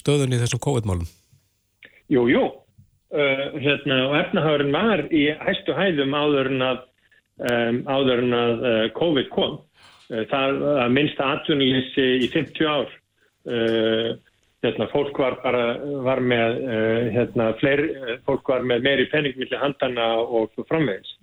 [0.00, 1.08] stöðunni þessum COVID-málum?
[2.08, 2.46] Jú, jú.
[3.12, 6.78] Uh, hérna, og efnahagurinn var í hæstu hæðum áður en að,
[7.40, 9.56] um, áður en að uh, COVID kom.
[10.10, 10.60] Uh, það
[10.92, 12.92] minnst aðtunlýsi í 50 ár.
[13.48, 14.12] Uh,
[14.62, 15.64] hérna, fólk var bara
[16.04, 17.88] var með uh, hérna, fleiri,
[18.26, 21.16] fólk var með meiri penningmilli handana og framvegis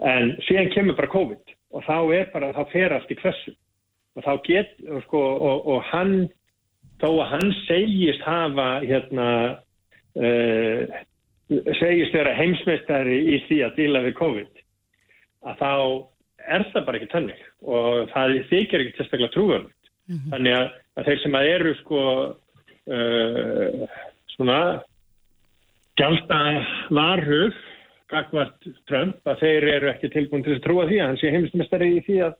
[0.00, 3.54] en síðan kemur bara COVID og þá er bara, þá fer allt í klessu
[4.18, 4.72] og þá get,
[5.06, 6.14] sko, og, og hann
[7.00, 9.28] þó að hann segist hafa hérna
[10.18, 10.98] uh,
[11.78, 14.59] segist vera heimsmeistari í því að díla við COVID
[15.46, 15.72] að þá
[16.50, 19.68] er það bara ekki tannig og það þykir ekki sérstaklega trúverð
[20.30, 22.04] þannig að, að þeir sem að eru sko
[22.90, 23.98] uh,
[24.34, 24.60] svona
[26.00, 26.40] gjálta
[26.96, 27.58] varhug
[28.10, 31.90] gagvart Trump að þeir eru ekki tilbúin til að trúa því að hann sé heimsmeistari
[31.98, 32.34] í því að,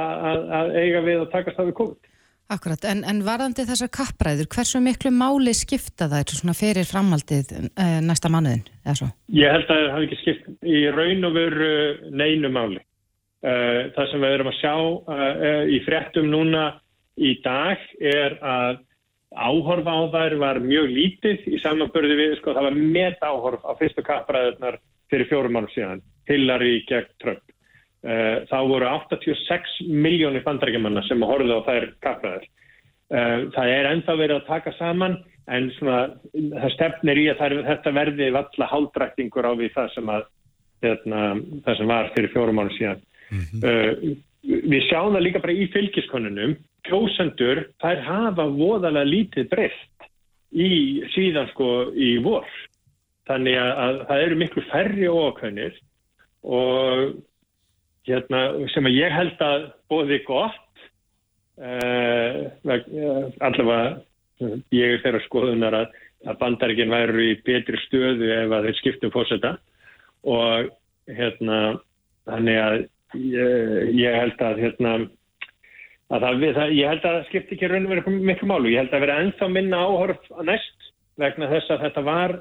[0.00, 2.11] að, að eiga við að takast á við COVID
[2.52, 7.98] Akkurat, en, en varðandi þessar kappræður, hversu miklu máli skipta þær svona fyrir framhaldið uh,
[8.04, 9.08] næsta svo?
[9.32, 11.72] Ég held að það hafi ekki skipt í raun og veru
[12.12, 12.80] neinu máli.
[13.42, 16.66] Uh, það sem við erum að sjá uh, í fréttum núna
[17.16, 18.82] í dag er að
[19.32, 23.72] áhorf á þær var mjög lítið í samanbörði við, sko, það var met áhorf á
[23.80, 24.78] fyrstu kappræðurnar
[25.12, 27.51] fyrir fjórum árum síðan, Hillary gegn Trump.
[28.02, 32.48] Uh, þá voru 86 miljónir bandarækjumanna sem horfðu á þær kappræður.
[33.12, 35.14] Uh, það er ennþá verið að taka saman
[35.54, 36.00] en svona,
[36.32, 40.26] það stefnir í að þetta verði valla haldræktingur á við það sem, að,
[40.82, 41.22] hérna,
[41.62, 43.06] það sem var fyrir fjórum árum síðan.
[43.62, 50.08] uh, við sjáum það líka bara í fylgiskonunum, kjósendur, þær hafa voðalega lítið breyst
[50.50, 50.72] í
[51.14, 52.48] síðan sko í vor.
[53.30, 55.76] Þannig að, að það eru miklu færri ókvönir
[56.42, 57.20] og
[58.08, 58.42] hérna,
[58.74, 60.86] sem að ég held að bóði gott
[61.62, 62.48] uh,
[63.44, 64.00] allavega
[64.74, 69.14] ég er þeirra skoðunar að, að bandaríkinn væru í betri stöðu ef að þeir skiptum
[69.14, 69.56] fórseta
[70.22, 70.70] og
[71.10, 71.58] hérna
[72.28, 72.78] þannig að
[73.18, 74.94] ég, ég held að hérna
[76.12, 78.82] að það, það, ég held að það skipti ekki raun og verið miklu málu, ég
[78.82, 82.36] held að vera ennþá minna áhorf að næst vegna þess að þetta var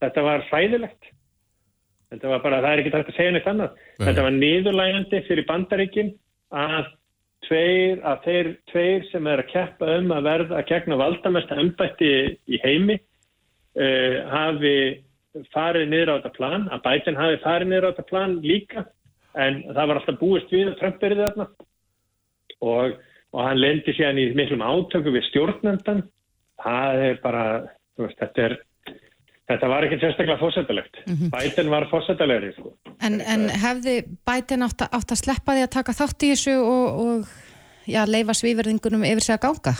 [0.00, 1.10] þetta var hræðilegt
[2.10, 3.76] Þetta var bara, það er ekki tægt að segja neitt annað.
[3.98, 4.06] Nei.
[4.08, 6.10] Þetta var niðurlægandi fyrir bandaríkin
[6.60, 6.88] að
[7.46, 12.10] tveir, að þeir tveir sem er að keppa um að verða að gegna valdamesta umbætti
[12.50, 14.74] í heimi uh, hafi
[15.54, 18.84] farið niður á þetta plan, að bætin hafi farið niður á þetta plan líka
[19.38, 21.46] en það var alltaf búist við að Trump verið þarna
[22.66, 22.96] og,
[23.30, 26.02] og hann lendi sér í miklum átöku við stjórnendan.
[26.60, 27.44] Það er bara,
[28.00, 28.56] veist, þetta er
[29.50, 30.98] Þetta var ekki sérstaklega fósættilegt.
[31.06, 31.30] Mm -hmm.
[31.34, 32.52] Bætin var fósættilegri.
[32.54, 32.74] Sko.
[33.06, 33.94] En, en hefði
[34.28, 37.16] bætin átt, átt að sleppa því að taka þátt í þessu og, og
[37.90, 39.74] já, leifa svíverðingunum yfir sig að ganga?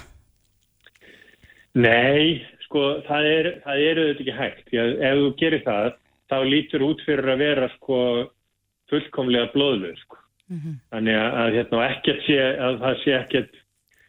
[1.75, 4.67] Nei, sko, það er, það er auðvitað ekki hægt.
[4.75, 5.89] Já, ef þú gerir það,
[6.31, 7.99] þá lítur út fyrir að vera sko,
[8.91, 9.97] fullkomlega blóðluð.
[10.03, 10.17] Sko.
[10.51, 10.77] Mm -hmm.
[10.91, 13.55] Þannig að, hérna, ekkert sé, að það sé ekkert,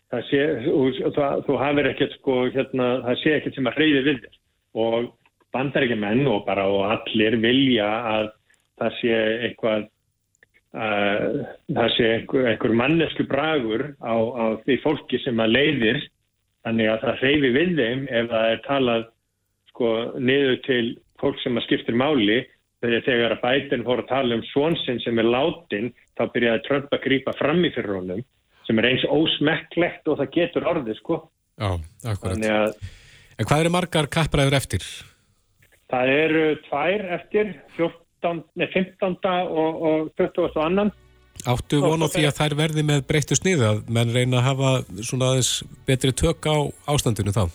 [0.10, 0.44] það sé,
[0.74, 4.38] og, það, þú hafir ekkert, sko, hérna, það sé ekkert sem að reyði við þér.
[4.74, 5.12] Og
[5.56, 8.30] bandarækjumenn og bara og allir vilja að
[8.82, 9.90] það sé eitthvað
[10.72, 16.02] að það sé einhver, einhver mannesku bragur á, á því fólki sem að leiðir.
[16.62, 19.06] Þannig að það hreyfi við þeim ef það er talað
[19.72, 20.84] sko niður til
[21.22, 22.40] fólk sem að skiptir máli.
[22.82, 26.96] Þegar þegar að bætin fór að tala um svonsinn sem er látin þá byrjaði Trump
[26.96, 28.24] að grýpa fram í fyrir honum
[28.66, 31.20] sem er eins ósmekklegt og það getur orðið sko.
[31.60, 31.72] Já,
[32.08, 32.46] akkurat.
[32.46, 32.76] Að,
[33.42, 34.86] En hvað eru margar kappræður eftir?
[35.92, 39.18] Það eru tvær eftir 14, nei, 15.
[39.28, 40.46] og, og 20.
[40.48, 40.92] og annan.
[41.48, 45.32] Áttu vonu því að þær verði með breyttu sniðu að menn reyna að hafa svona
[45.32, 45.52] aðeins
[45.88, 46.58] betri tök á
[46.92, 47.46] ástandinu þá?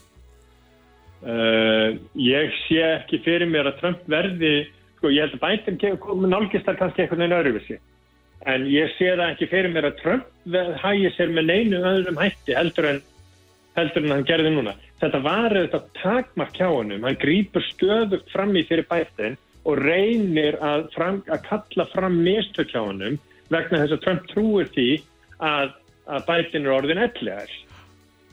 [1.27, 4.67] Uh, ég sé ekki fyrir mér að Trump verði,
[4.99, 7.79] sko ég held að bæntinn nálgist þar kannski einhvern veginn öðruvissi.
[8.47, 10.51] En ég sé það ekki fyrir mér að Trump
[10.83, 13.01] hægir sér með neinu öðrum hætti heldur en,
[13.79, 18.57] heldur en hann gerði núna þetta var auðvitað takmark hjá honum, hann grýpur stöðugt fram
[18.57, 23.19] í fyrir bættin og reynir að, fram, að kalla fram mistök hjá honum
[23.53, 24.89] vegna þess að Trump trúir því
[25.45, 25.75] að,
[26.07, 27.55] að bættin er orðin ellegar.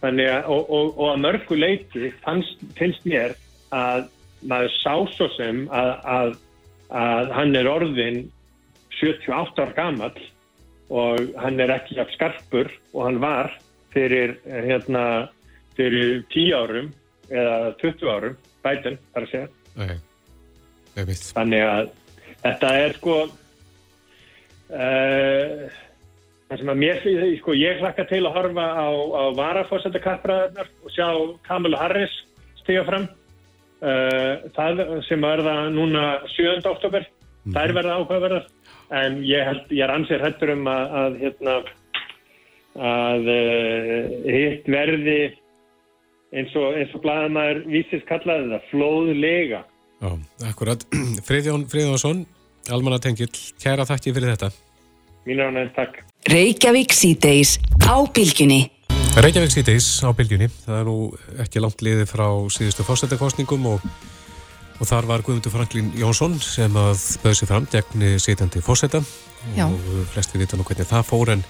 [0.04, 0.20] Að,
[0.52, 3.38] og, og, og að mörgu leiti finnst mér
[3.74, 4.10] að
[4.44, 6.34] maður sá svo sem að,
[6.92, 8.26] að hann er orðin
[9.00, 10.14] 78 ár gammal
[10.94, 13.54] og hann er ekki af skarpur og hann var
[13.96, 15.06] fyrir hérna
[15.78, 16.92] fyrir 10 árum
[17.32, 19.98] eða 20 árum, bætun þar að segja okay.
[21.34, 21.86] þannig að
[22.44, 23.16] þetta er sko
[24.74, 25.64] uh,
[26.50, 26.98] það sem að mér
[27.40, 31.08] sko, ég hlakka til að horfa á, á varafórsættakappræðarnar og sjá
[31.48, 32.16] Kamala Harris
[32.62, 36.04] stiga fram uh, það sem verða núna
[36.36, 36.60] 7.
[36.70, 37.56] oktober mm.
[37.56, 38.46] þær verða áhugaverðar
[38.94, 41.56] en ég, held, ég er ansið hættur um að, að hérna
[42.74, 45.20] að uh, hitt verði
[46.34, 49.64] eins og, og blæðamæður vísist kallaði það, flóðlega.
[50.04, 50.10] Já,
[50.50, 50.86] akkurat.
[51.28, 52.24] Friðjón Friðjónsson,
[52.74, 54.52] almanna tengill, kæra þakki fyrir þetta.
[55.28, 56.00] Mínu ánægum takk.
[56.32, 58.66] Reykjavík síðdeis á bylgjunni.
[59.24, 60.50] Reykjavík síðdeis á bylgjunni.
[60.66, 60.98] Það er nú
[61.44, 63.86] ekki langt liðið frá síðustu fórsetakostningum og,
[64.80, 69.04] og þar var Guðmundur Franklín Jónsson sem að bauð sér fram gegn sitjandi fórseta
[69.56, 69.68] Já.
[69.70, 71.46] og flesti vita nú hvernig það fór en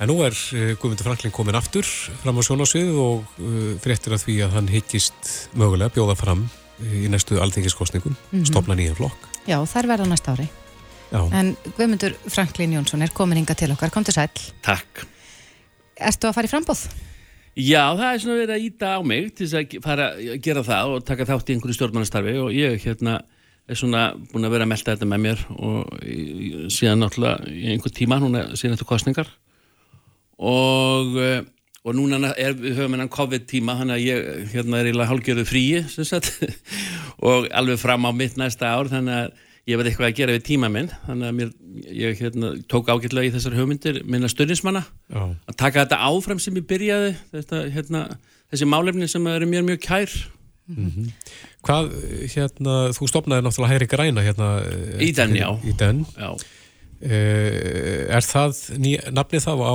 [0.00, 1.86] En nú er uh, Guðmundur Franklin komin aftur
[2.22, 6.96] fram á sjónásvið og uh, fréttir að því að hann hittist mögulega bjóða fram uh,
[7.04, 8.46] í næstu alþingiskostningum, Mhm.
[8.50, 9.28] stopna nýjan flokk.
[9.46, 10.48] Já, þær verða næsta ári.
[11.12, 14.30] Já, En Guðmundur Franklín Jónsson er komin hinga til okkar, kom til sæl.
[14.64, 15.04] Takk.
[16.00, 16.86] Ertu að fara í frambóð?
[17.54, 20.62] Já, það er svona verið að íta á mig til þess að fara að gera
[20.64, 23.18] það og taka þátt í einhverju stjórnmannastarfi og ég hérna
[23.68, 25.92] er svona búin að vera að melda þetta með mér og
[26.72, 29.28] síðan náttúrulega í einhver tíma, núna síðan eftir kostningar
[30.42, 31.44] og, eh,
[31.86, 35.80] og núna er, við höfum hennan COVID-tíma þannig að ég hérna er eiginlega hálgjörðu fríi
[37.30, 40.44] og alveg fram á mitt næsta ár þannig að ég verði eitthvað að gera við
[40.48, 41.50] tíma minn þannig að mér,
[41.94, 46.56] ég hérna, tók ágætlega í þessar hugmyndir minna stundismanna já, að taka þetta áfram sem
[46.58, 48.00] ég byrjaði þetta, hérna,
[48.50, 50.16] þessi málefni sem eru mér mjög kær
[51.66, 51.92] hvað,
[52.32, 54.50] hérna, þú stopnaði náttúrulega hægri græna hérna.
[54.66, 55.48] eh, Í den, já.
[55.66, 56.04] Í den.
[56.16, 56.30] Já.
[57.02, 59.74] Uh, er það ný, nafnið þá á,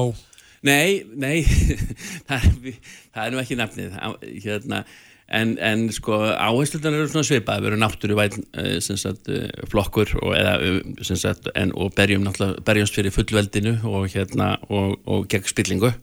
[0.65, 1.43] Nei, nei
[2.27, 2.79] það, er,
[3.13, 3.97] það nú ekki nafnið
[4.41, 4.81] hérna,
[5.27, 10.33] en, en sko áhersluðan eru svona svipað við erum náttúruvæn uh, sagt, uh, flokkur og,
[10.37, 15.27] eða, uh, sem sagt, en, og berjum náttúrulega berjumst fyrir fullveldinu og, hérna, og, og
[15.31, 15.93] gegn spillingu.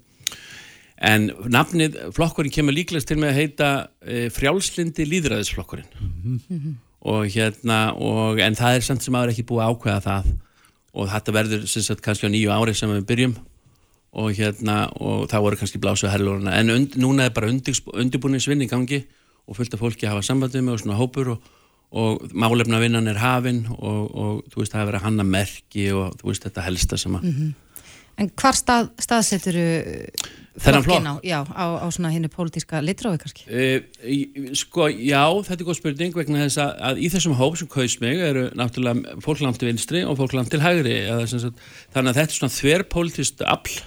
[1.05, 5.91] En nafnið flokkurinn kemur líklegast til með að heita uh, frjálslindi líðræðisflokkurinn
[7.15, 10.31] og hérna og, en það er samt sem aður ekki búið ákveða það.
[10.95, 13.35] Og þetta verður sem sagt kannski á nýju ári sem við byrjum
[14.15, 18.71] og hérna og það voru kannski blásu herlurina en und, núna er bara undirbúinisvinn í
[18.71, 19.03] gangi
[19.45, 21.51] og fullt af fólki að hafa sambandið með og svona hópur og,
[21.95, 26.17] og málefnavinnan er hafin og, og þú veist það er verið að hanna merki og
[26.21, 27.29] þú veist þetta helsta sem að
[28.15, 29.57] En hvar stað, staðsetur
[30.55, 33.47] Þennan flokkinn á, já, á, á svona hinnu pólitíska litrófi kannski?
[33.51, 37.71] Uh, sko, já, þetta er góð spurning vegna þess að, að í þessum hóp sem
[37.73, 41.43] kaus mig eru náttúrulega fólk langt til vinstri og fólk langt til hægri eða, sem
[41.43, 41.59] sagt,
[41.97, 43.81] þannig að þetta er svona þverpolítist afl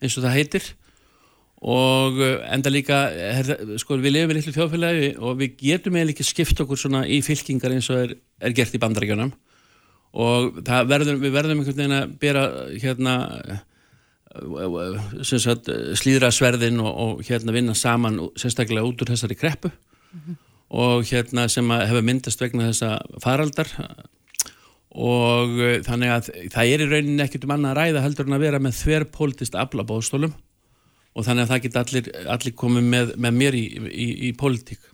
[0.00, 0.70] eins og það heitir.
[1.60, 6.14] Og uh, enda líka er, sko, við lifum í litlu þjóðfélagi og við getum eða
[6.14, 9.34] ekki skipt okkur svona í fylkingar eins og er, er gert í bandarækjunum
[10.10, 12.46] og verður, við verðum einhvern veginn að bera
[12.82, 13.12] hérna
[15.22, 19.70] sagt, slíðra sverðin og, og hérna vinna saman sérstaklega út úr þessari kreppu.
[20.70, 23.70] Og hérna sem að hefur myndast vegna þessa faraldar
[24.90, 28.36] og uh, þannig að það er í rauninni ekkert um annað að ræða heldur en
[28.38, 30.36] að vera með þverpolítist afla bóðstólum
[31.10, 34.86] og þannig að það geta allir, allir komið með, með mér í, í, í pólitík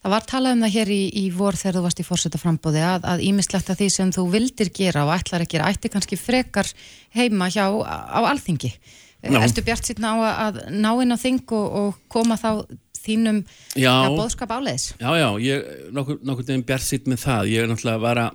[0.00, 2.80] Það var talað um það hér í, í vor þegar þú varst í fórseta frambóði
[2.88, 6.16] að, að ímislegt að því sem þú vildir gera og ætlar að gera ætti kannski
[6.16, 6.70] frekar
[7.12, 8.70] heima hjá á alþingi.
[9.20, 9.36] Já.
[9.42, 12.64] Erstu bjart sýtna á að, að ná inn á þing og, og koma þá
[13.00, 13.42] þínum
[13.76, 14.94] ja, bóðskap áleiðis?
[14.96, 18.26] Já, já, ég nokkur, nokkur neginn bjart sitt með það ég er náttúrulega að vara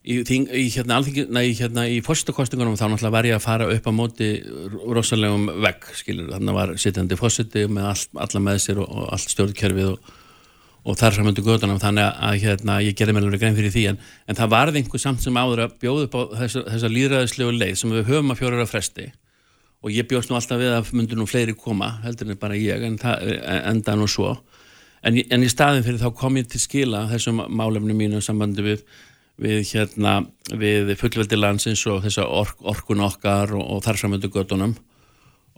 [0.00, 4.30] í, í hérna, hérna í fórsetakostingunum þá náttúrulega var ég að fara upp á móti
[4.96, 9.34] rosalegum vegg, skilur þannig var sittandi fórseti með all, alla með sér og, og allt
[9.34, 10.12] stjórnkerfið og,
[10.88, 13.98] og þar framöndu gödunum þannig að hérna, ég gerði mér alveg grein fyrir því en,
[14.26, 17.74] en það varði einhver samt sem áður að bjóða upp á þessa, þessa líðræðislegu leið
[17.82, 19.10] sem við höfum að fjóra fresti.
[19.80, 22.82] Og ég bjóst nú alltaf við að myndu nú fleiri koma heldur en bara ég
[22.84, 23.30] en það
[23.64, 24.34] enda nú svo.
[25.00, 28.82] En, en í staðin fyrir þá kom ég til skila þessum málefnum mínu sambandi við,
[29.40, 34.76] við hérna við fullveldi landsins og þessa ork, orkun okkar og, og þar framöndu gödunum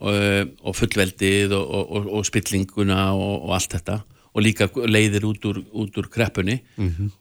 [0.02, 0.16] og,
[0.62, 4.00] og fullveldið og, og, spillinguna og, og allt þetta.
[4.32, 6.62] Og líka leiðir út úr, út úr kreppunni.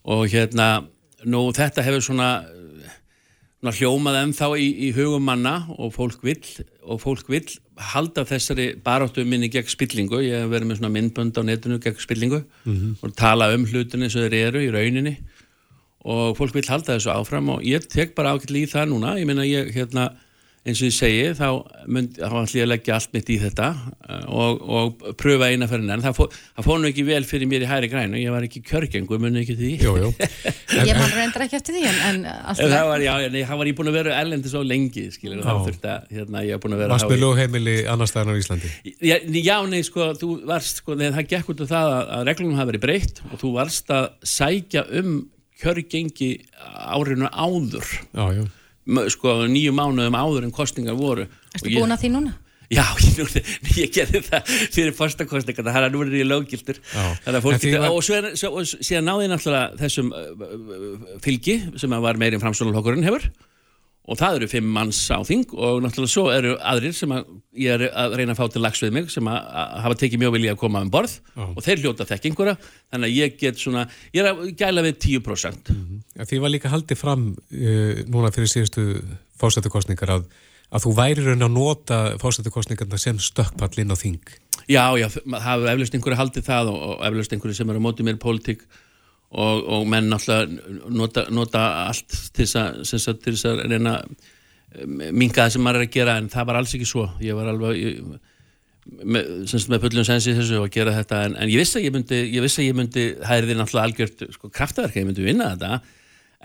[0.08, 0.86] Og hérna
[1.28, 2.30] nú þetta hefur svona
[3.62, 6.42] svona hljómað ennþá í, í hugum manna og fólk vill
[6.82, 7.46] og fólk vill
[7.92, 12.02] halda þessari baráttu minni gegn spillingu, ég hef verið með svona myndbönd á netinu gegn
[12.02, 12.42] spillingu
[13.02, 15.14] og tala um hlutinni sem þeir eru í rauninni
[16.02, 19.30] og fólk vill halda þessu áfram og ég tek bara ákveðli í það núna ég
[19.30, 20.10] meina ég hérna
[20.62, 21.48] eins og ég segi þá
[21.90, 23.68] mynd, þá ætlum ég að leggja allt mitt í þetta
[24.06, 26.28] eh, og, og pröfa eina fyrir en það, fó,
[26.60, 29.42] það fór nú ekki vel fyrir mér í hæri grænu ég var ekki kjörgengu, munið
[29.42, 30.12] ekki því jú, jú.
[30.92, 33.42] Ég man reyndar ekki eftir því en, en allt En í það var, já, nei,
[33.50, 35.58] var ég búin að vera erlendi svo lengi, skilur, þá Já.
[35.66, 38.72] þurfti að, hérna, ég var búin að vera varst með lögheimili annars staðan á Íslandi?
[39.02, 42.26] Já, já, nei, sko, þú varst, sko, nei, það gekk út af það að, að
[42.30, 45.16] reglunum hafa verið breytt og þú varst að sækja um
[45.62, 46.32] kjörgengi
[46.92, 47.88] árinu áður,
[48.18, 48.46] Já, já.
[49.14, 51.28] Sko, nýju mánuðum áður en kostningar voru.
[51.54, 52.34] Erstu ég- búin að því núna?
[52.72, 53.26] Já, ég, nú,
[53.76, 56.22] ég gerði það fyrir fórstakostningarna, þannig að nú er því
[57.68, 61.58] getur, var- og svo, er, svo, og síðan náði ég náttúrulega þessum uh, uh, fylgi
[61.84, 63.28] sem var meirinn framstofnarhokkurinn hefur
[64.10, 67.28] og það eru fimm manns á þing og náttúrulega svo eru aðrir sem að
[67.62, 69.40] ég er að reyna að fá til lags við mig sem að,
[69.86, 73.38] hafa tekið mjög vilja að koma um borð og þeir hljóta þekkingura þannig að ég
[73.38, 73.86] get svona,
[74.16, 75.74] ég er að gæla við 10%
[76.18, 78.88] Ja, því var líka haldið fram uh, núna fyrir síðustu
[79.42, 80.30] fórsættukostningar að,
[80.70, 84.22] að þú væri raun að nota fórsættukostningarna sem stökkpall inn á þing.
[84.70, 87.86] Já, já, það hafa eflaust einhverju haldið það og, og eflaust einhverju sem eru á
[87.88, 88.66] móti mér pólitík
[89.32, 92.60] og, og menn náttúrulega nota, nota allt til þess
[93.08, 93.96] að, til þess að reyna
[94.88, 97.08] minga það sem maður er að gera en það var alls ekki svo.
[97.24, 98.04] Ég var alveg ég,
[99.04, 99.32] með,
[99.72, 102.46] með pullum sensi þessu að gera þetta en, en ég vissi að ég myndi, ég
[102.46, 105.52] vissi að ég myndi það er því náttúrulega algjört sko, kraftaverk að ég myndi vinna
[105.54, 105.82] þetta.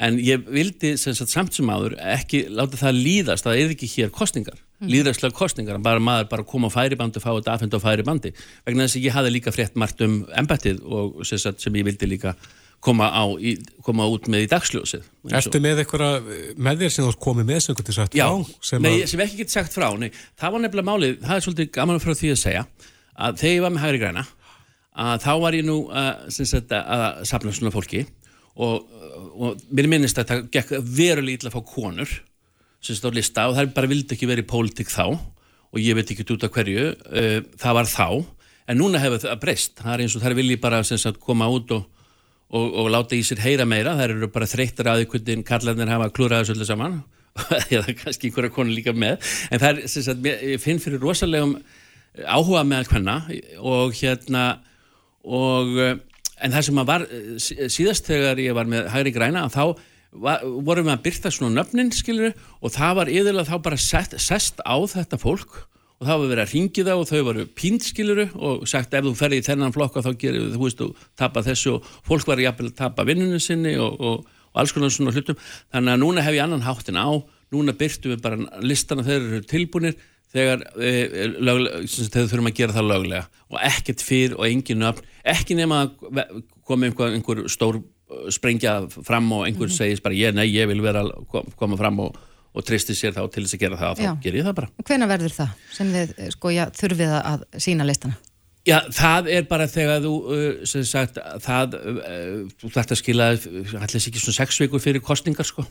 [0.06, 3.76] En ég vildi sem sagt, samt sem áður ekki láta það líðast að það er
[3.76, 4.90] ekki hér kostningar mm.
[4.92, 8.32] líðræðslega kostningar, bara maður bara koma á færibandi og fá þetta afhengt á færibandi.
[8.66, 11.86] Vegna þess að ég hafði líka frétt margt um embættið og sem, sagt, sem ég
[11.88, 12.34] vildi líka
[12.84, 15.06] koma, á, í, koma út með í dagsljósið
[15.36, 18.58] Ertu með eitthvað með þér sem þú komið með sem þú getur sagt Já, frá?
[18.68, 21.46] Sem nei, að, sem ekki get sagt frá nei, það var nefnilega málið, það er
[21.46, 22.66] svolítið gaman frá því að segja
[23.16, 24.26] að þegar ég var með hægri græna
[25.06, 28.04] að þá var ég nú uh, sem sagt, að safna svona fólki
[28.56, 28.86] og,
[29.36, 32.14] og mér minnist að það gekk verulega illa að fá konur
[32.84, 36.12] sem stóð lista og það bara vildi ekki verið í pólitík þá og ég veit
[36.12, 38.08] ekki út af hverju uh, það var þá
[38.66, 41.48] en núna hefur það breyst, það er eins og það vilji bara sem sagt, koma
[41.52, 41.84] út og,
[42.54, 46.10] og, og láta í sér heyra meira, það eru bara þreyttar að hvernig kallarnir hafa
[46.14, 47.00] klúraði svolítið saman.
[47.74, 49.18] Eða kannski einhverja konur líka með.
[49.52, 51.58] En það er sem sagt, ég finn fyrir rosalegum
[52.24, 53.18] áhuga með hvenna
[53.60, 54.44] og hérna
[55.26, 55.98] og eh,
[56.40, 59.74] en það sem að var eh, sí- síðast þegar ég var með hægri græna þá
[60.16, 62.32] var, vorum við að byrta svona nöfnin skilur
[62.62, 65.58] og það var yfirlega þá bara sett, sest á þetta fólk
[66.00, 69.04] og það var verið að ringi það og þau voru pínt skiluru og sagt ef
[69.06, 71.76] þú ferði í þennan flokka þá gerir þú veist þú tapa þessu.
[71.78, 75.38] Og fólk var jafnvel að tapa vinnunum sinni og, og, og alls konar svona hlutum.
[75.72, 77.08] Þannig að núna hef ég annan háttin á.
[77.54, 79.96] Núna byrtum við bara listana þegar þeir eru tilbúnir
[80.36, 80.92] þegar, e,
[81.86, 83.26] sem sagt, þegar þurfum að gera það löglega.
[83.54, 85.04] Og ekkert fyrr og engin nöfn.
[85.24, 87.78] Ekki nema að komi einhver, einhver stór
[88.34, 89.76] sprengja fram og einhver Mhm.
[89.78, 92.16] segist bara ég, nei, ég vil vera kom- koma fram og,
[92.56, 94.10] og tristi sér þá til þess að gera það Já.
[94.14, 97.44] þá ger ég það bara Hvenær verður það sem þið eh, sko, já, þurfið að-
[97.66, 98.16] sína listana?
[98.66, 103.26] Já, það er bara þegar þú, uh, sem sagt, það, uh, þú þarft að skila,
[103.36, 105.62] allir ekki svona sex vikur fyrir kostningar, sko.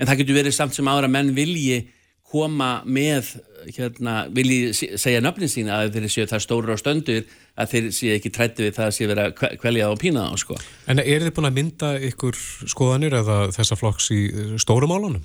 [0.00, 1.82] En það getur verið samt sem ára menn vilji
[2.30, 3.32] koma með,
[3.76, 7.24] hérna, vilji se- segja nöfnin sína að þeir séu það stóru á stöndur,
[7.58, 10.38] að þeir séu ekki trætti við það að séu vera að kvelja og pína þá,
[10.44, 10.58] sko.
[10.86, 12.38] en er þið búin að mynda ykkur
[12.70, 15.24] skoðanir eða þessa flokks í eh, stórumálunum?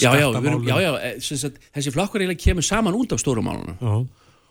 [0.00, 3.76] Já, já, erum, já, já, eh, sagt, þessi flokkur eiginlega kemur saman út af stórumálunum.
[3.80, 4.06] já.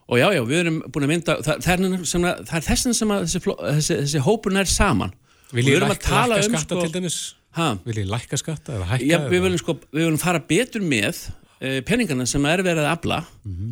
[0.09, 2.63] Og já, já, við erum búin að mynda, það, það, er, sem, að- það er
[2.65, 5.11] þessin sem að þessi, þessi, þessi hópur nær saman.
[5.53, 7.17] Vil ég lækka, um, skatta sko- til dæmis?
[7.57, 7.67] Ha?
[7.85, 9.05] Vil ég lækka skatta eða hækka?
[9.09, 9.75] Já, við viljum sko,
[10.21, 11.29] fara betur með
[11.59, 13.19] peningana sem er verið að afla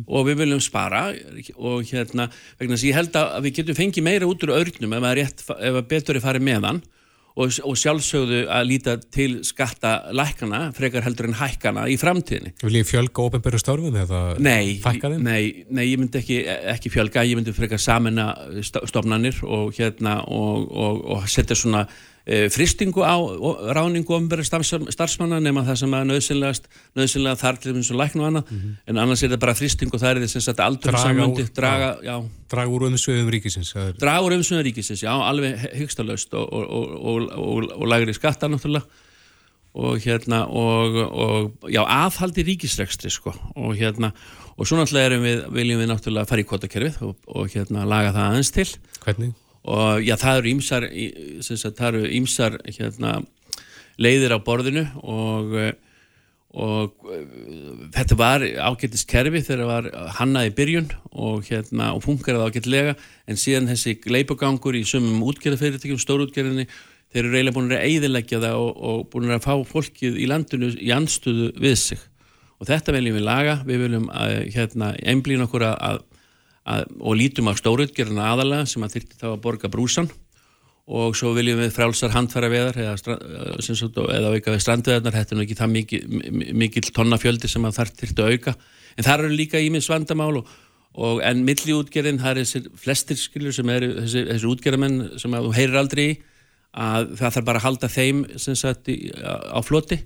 [0.06, 1.06] og við viljum spara
[1.56, 2.28] og hérna,
[2.60, 5.18] vegna þess að ég held að við getum fengið meira út úr örnum ef að,
[5.22, 6.82] rétt, ef að betur er farið meðan
[7.38, 12.50] og, og sjálfsögðu að líta til skatta lækana, frekar heldur en hækkana í framtíðinni.
[12.64, 15.22] Vil ég fjölga ofinbæru störfum eða Nei, fækka þeim?
[15.22, 16.40] nei, nei, ég myndi ekki,
[16.74, 18.32] ekki fjölga, ég myndi frekar samena
[18.66, 21.86] stofnanir og, hérna, og, og, og setja svona
[22.52, 28.24] fristingu á og, ráningu ofnbæra starfsmanna nema það sem að nöðsynlega þar til þessum læknu
[28.24, 28.52] og annað,
[28.92, 31.52] en annars er það bara fristingu og það er þess að aldur Draga samundi, úr-
[31.56, 32.14] draga, já,
[32.52, 33.72] Draga úr umsviðum ríkisins?
[33.76, 38.14] er- draga úr umsvöðum ríkisins, já, alveg hyggstalaust og, og, og, og, og, og lagri
[38.16, 38.84] skatta náttúrulega.
[39.78, 43.30] Og hérna og, og já, aðhaldi ríkisrekstri sko.
[43.54, 44.12] Og hérna
[44.58, 48.10] og svo náttúrulega erum við, viljum við náttúrulega fara í kvotakerfið og, og hérna laga
[48.16, 48.66] það aðeins til.
[49.04, 49.34] Hvernig?
[49.68, 50.88] Og já, það eru ímsar
[51.44, 53.18] það eru ímsar hérna
[53.98, 55.54] leiðir á borðinu og
[56.56, 57.24] og eh,
[57.92, 62.94] þetta var ágættis kerfi þegar það var hannað í byrjun og hérna og funkaraði ágætlega.
[63.28, 66.64] En síðan þessi gleipagangur í sumum útgerðafyrirtækjum, stórútgerðinni
[67.12, 70.72] þeir eru eiginlega búin að eiðilegja það og, og búin að fá fólkið í landinu
[70.76, 72.00] í anstuðu við sig.
[72.58, 76.00] Og þetta viljum við laga, við viljum að, hérna einblýna okkur að,
[76.68, 80.10] að, og lítum á stórútgerðina aðalega sem að þyrti þá að borga brúsan
[80.88, 85.38] og svo viljum við frálsar handfæra veðar eða, eh, eða auka við strandveðarnar, þetta er
[85.38, 86.00] nú ekki það mikil,
[86.62, 88.54] mikil tonnafjöldi sem að þar þyrfti að auka.
[88.96, 90.48] En þar eru líka ímins vandamál og,
[90.96, 95.52] og en milliútgerðin, það er þessir flestir skilur sem eru þessi, þessi útgerðamenn sem þú
[95.58, 96.16] heyrir aldrei í
[96.78, 100.00] að það þarf bara að halda þeim sagt á floti.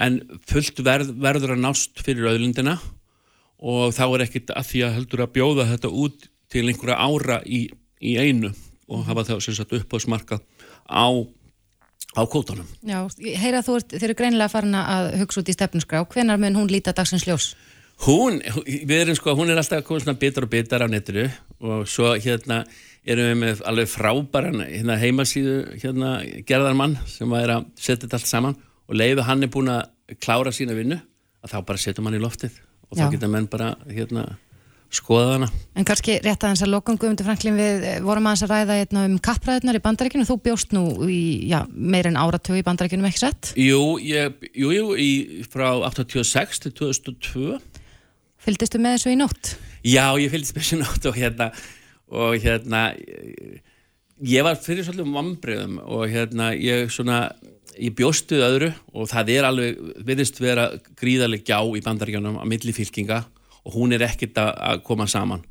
[0.00, 2.78] En fullt verð, verður að nást fyrir auðlundina
[3.58, 7.40] og þá er ekkit að því að heldur að bjóða þetta út til einhverja ára
[7.46, 7.66] í,
[8.00, 8.52] í einu
[8.90, 10.40] og hafa þá sem sagt uppáðsmarka
[10.86, 11.06] á,
[12.14, 12.68] á kótanum.
[12.84, 13.00] Já,
[13.40, 16.02] heyra þú ert, þeir eru greinilega farin að hugsa út í stefnusgrá.
[16.10, 17.54] Hvenar mun hún líta dagsins ljós?
[18.04, 21.28] Hún, við erum sko, hún er alltaf koma svona bitar og bitar á netinu
[21.62, 22.64] og svo hérna
[23.06, 26.14] erum við með alveg frábæran hérna, heimasíðu hérna,
[26.48, 28.56] gerðarmann sem er að setja þetta allt saman
[28.88, 30.98] og leiðu hann er búin að klára sína vinnu
[31.44, 32.58] að þá bara setjum hann í loftið
[32.94, 33.04] og Já.
[33.08, 34.24] þá geta menn bara hérna,
[34.94, 35.48] skoða hana.
[35.74, 39.04] En kannski rétt aðeins að lokum Guðmundur Franklin við eh, vorum aðeins að ræða hérna,
[39.10, 41.20] um kappræðunar í bandaríkinu, þú bjóst nú í
[41.50, 46.62] já, meir en áratögu í bandaríkinum ekki sett Jú, ég, jú, jú, í, frá 86
[46.62, 47.58] til 2002
[48.44, 49.54] Fylgdistu með þessu í nótt?
[49.82, 51.50] Já, ég fylgist með þessu nótt og hérna
[52.14, 52.82] og hérna
[54.22, 57.32] ég- var fyrir svolítið vambriðum og hérna ég svona
[57.78, 60.68] ég bjóstuð öðru og það er alveg virðist vera
[61.00, 63.24] gríðarleg gjá í bandaríkjanum á milli fylkinga
[63.64, 65.44] og hún er ekkert að, að koma saman.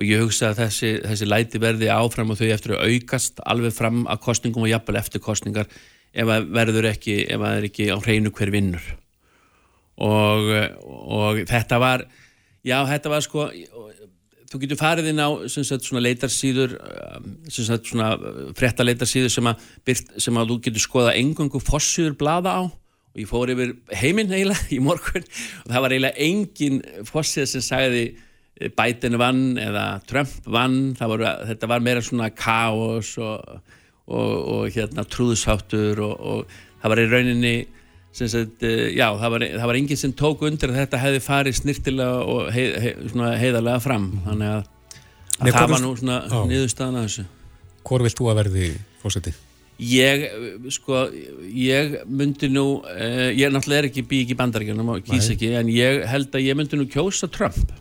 [0.00, 3.74] Og ég hugsa að þessi, þessi læti verði áfram og þau eftir að aukast alveg
[3.76, 5.68] fram að kostningum og jafnvel eftir kostningar
[6.12, 8.88] ef að verður ekki ef að það er ekki á hreinu hver vinnur.
[10.02, 10.48] Og,
[10.88, 12.06] og þetta var
[12.66, 13.46] já þetta var sko
[14.52, 18.12] þú getur farið inn á sagt, svona leitarsíður um, sagt, svona
[18.58, 22.62] frétta leitarsíður sem að, byrt, sem að þú getur skoða engungu fossíður blaða á.
[23.12, 25.24] Og ég fór yfir heiminn eiginlega í morgun.
[25.64, 30.80] Og það var eiginlega engin fossíða sem sagði eh, Biden vann eða Trump vann.
[31.00, 33.60] Var, þetta var meira svona kaos og,
[34.08, 37.56] og, og hérna trúðsáttur og, og það var í rauninni
[38.12, 41.58] sagt, eh, já, það var, það var enginn sem tók undir að þetta hefði farið
[41.60, 44.66] snirtilega og hei, hei, svona heiðarlega fram þannig að,
[45.38, 47.24] að Nei, það var nú svona niðurstaðan að þessu
[47.82, 48.68] Hvor vilt þú að verði
[49.02, 49.32] fórseti?
[49.82, 50.26] Ég,
[50.70, 51.06] sko,
[51.48, 55.70] ég myndi nú, uh, ég náttúrulega er ekki ekki í bandaríkjunum og kýs ekki, en
[55.72, 57.72] ég held að ég myndi nú kjósa Trump.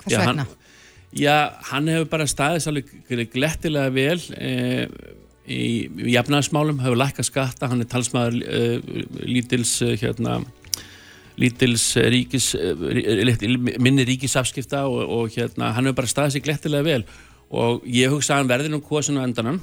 [0.00, 0.46] Hvers Já, vegna?
[0.48, 0.72] Hann,
[1.14, 1.36] já,
[1.68, 2.90] hann hefur bara staðist alveg
[3.36, 5.14] glettilega vel uh,
[5.46, 8.92] í, í jafnaðismálum, hefur lækkað skatta, hann er talsmaður uh,
[9.26, 10.40] lítils, uh, hérna,
[11.40, 12.52] lítils eh, ríkis,
[13.82, 17.02] minni ríkisafskipta og, og hérna, hann hefur bara staðist sig glettilega vel.
[17.52, 19.60] Og ég hugsa að hann verði nú kosinu endanum.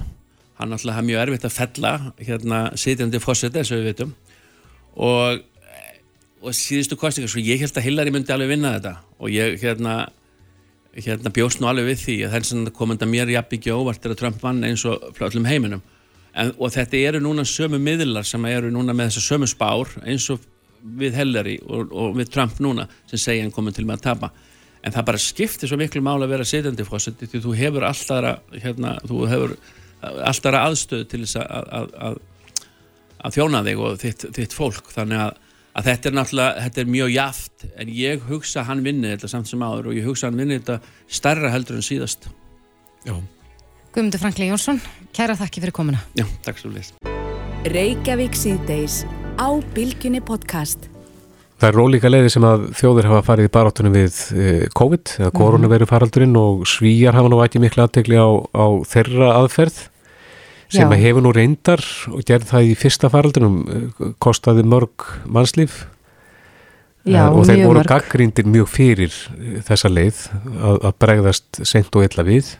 [0.59, 4.13] Hann náttúrulega har mjög erfitt að fella hérna sitjandi fórseti eins og við veitum
[4.93, 5.41] og,
[6.43, 8.93] og síðustu kostingar, svo ég held að Hillary myndi alveg vinna þetta.
[9.17, 9.95] Og ég hérna
[10.93, 14.05] hérna bjóst nú alveg við því að þess að kom þetta mér jafn ekki óvart
[14.05, 15.83] er að Trump vann eins og frá öllum heiminum.
[16.33, 20.25] En, og þetta eru núna sömu miðlar sem eru núna með þessa sömu spár eins
[20.33, 20.41] og
[20.83, 24.31] við Hillary og, og við Trump núna sem segja hann komið til með að tapa.
[24.83, 28.57] En það bara skiptir svo miklu máli að vera sitjandi fórseti því þú hefur alltaf
[28.57, 29.55] hérna, þú hefur
[30.03, 32.17] alltaf aðstöðu til þess að, að, að,
[33.23, 34.91] að þjóna þig og þitt, þitt fólk.
[34.93, 35.39] Þannig að,
[35.73, 39.49] að þetta er náttúrulega þetta er mjög jaft en ég hugsa hann vinni þetta samt
[39.49, 42.29] sem áður og ég hugsa hann vinni þetta starra heldur en síðast.
[43.03, 43.17] Já,
[43.93, 44.79] Guðmundur Franklin Jónsson,
[45.13, 46.01] kæra þakki fyrir komuna.
[46.17, 46.97] Já, takk svo leist
[47.69, 49.03] Reykjavík síðdeis
[49.39, 50.89] á Bilginni podcast.
[51.61, 55.29] Það er rólíka leiði sem að þjóðir hafa farið í baráttunum við eh, COVID eða
[55.37, 59.77] koronaviru faraldurinn og svíjar hafa nú ekki mikla aðtegli á, á þeirra aðferð
[60.71, 60.89] sem Já.
[60.89, 63.57] að hefur nú reyndar og gerði það í fyrsta faraldunum
[64.23, 65.83] kostaði mörg mannslíf
[67.03, 67.89] Já, Eh, og þeir voru mörg.
[67.91, 70.19] gaggrindir mjög fyrir eh, þessa leið
[70.55, 72.53] að, að bregðast seint og illa við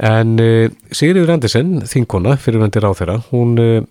[0.00, 3.82] en uh, Sigriður Andersen, þinkona fyrirvendir á þeirra, hún uh,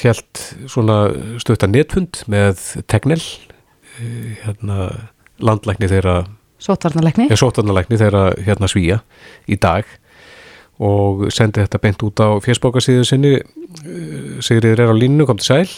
[0.00, 0.96] held svona
[1.36, 4.88] stötta netfund með Tegnell uh, hérna
[5.44, 6.22] landlækni þeirra
[7.36, 9.02] sótarnalækni þeirra hérna svíja
[9.44, 9.84] í dag
[10.78, 15.50] og sendi þetta beint út á fjersbókarsíðu sinni uh, Sigriður er á línu, kom til
[15.50, 15.70] sæl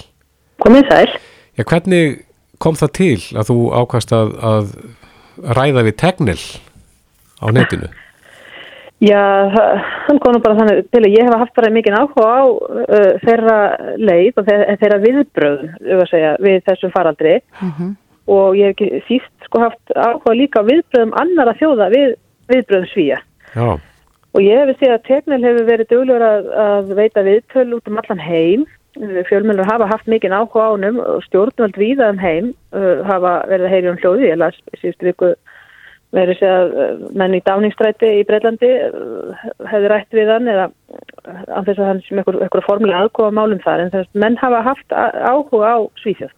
[0.61, 1.14] Komið sæl.
[1.57, 2.18] Já, hvernig
[2.61, 4.74] kom það til að þú ákvast að, að
[5.57, 6.44] ræða við Tegnell
[7.40, 7.88] á netinu?
[9.01, 9.22] Já,
[10.05, 13.12] hann kom nú bara þannig til að ég hef haft bara mikið áhuga á uh,
[13.24, 13.59] þeirra
[13.96, 17.36] leið og þeirra, þeirra viðbröð um að segja, við þessum faraldri
[18.30, 22.12] og ég hef ekki síst sko haft áhuga líka viðbröðum annara þjóða við
[22.53, 23.22] viðbröðum svíja.
[23.57, 23.80] Já,
[24.37, 27.99] Og ég hef séð að Tegnell hefur verið duglegur að, að veita viðtöl út um
[27.99, 28.66] allan heim.
[29.26, 33.66] Fjölmjölur hafa haft mikið áhuga á honum og stjórnvöld víða um heim uh, hafa verið
[33.66, 34.28] að heyri um hljóði.
[34.31, 35.33] Ég las síðustu viku
[36.14, 40.68] verið séð að uh, menn í dáningsstræti í Breitlandi uh, hefði rætt við hann eða
[40.70, 44.22] uh, af þess að hann sem einhver, einhver formulega aðkofa málum þar en þess að
[44.26, 46.35] menn hafa haft áhuga á Svíþjóð.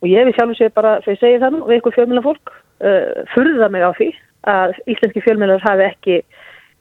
[0.00, 2.52] Og ég við sjálfum sér bara, þegar ég segi það nú, við ykkur fjölmjöla fólk,
[2.86, 4.10] uh, furða mig á því
[4.48, 6.20] að íslenski fjölmjölar hafi ekki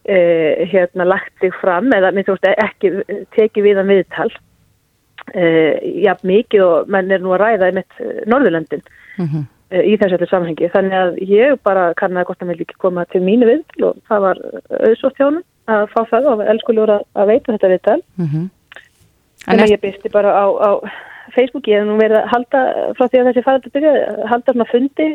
[0.10, 2.92] uh, hérna lagt sig fram eða minnst þú veist ekki
[3.36, 5.74] tekið við hann viðtal uh,
[6.06, 8.84] jafn mikið og menn er nú að ræða einmitt uh, Norðurlöndin
[9.20, 10.72] eh, í þessu öllu samhengi.
[10.74, 14.26] Þannig að ég bara kannaði hvort hann vilja ekki koma til mínu viðtal og það
[14.28, 14.42] var
[14.80, 18.00] auðsótt hjá hann að fá það og elskulegur að, að veita þetta viðtal.
[18.18, 18.50] Mm -hmm.
[19.50, 20.72] Að ég byrsti bara á, á
[21.40, 22.62] Facebooki en nú verið að halda
[22.98, 23.94] frá því að þessi farið að byrja,
[24.32, 25.08] halda svona fundi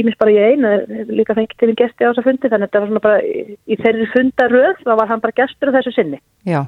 [0.00, 0.72] ímis uh, bara ég einu,
[1.12, 3.42] líka fengið til einn gesti á þessa fundi þannig að þetta var svona bara í,
[3.66, 6.22] í þeirri fundaröð, þá var hann bara gestur á þessu sinni.
[6.48, 6.60] Já,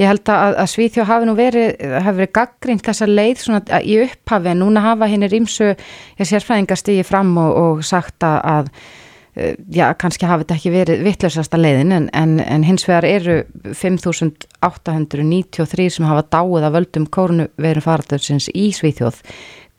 [0.00, 1.68] ég held að, að Svíþjó hafi nú verið,
[2.06, 5.74] hafi verið gaggrínt þessa leið svona í upphafi en núna hafa henni rýmsu
[6.18, 8.72] sérfræðingar stíði fram og, og sagt að
[9.36, 15.88] já, kannski hafi þetta ekki verið vittlausasta leiðin en, en, en hins vegar eru 5.893
[15.96, 19.16] sem hafa dáið að völdum kórnveru faraldursins í Svíþjóð.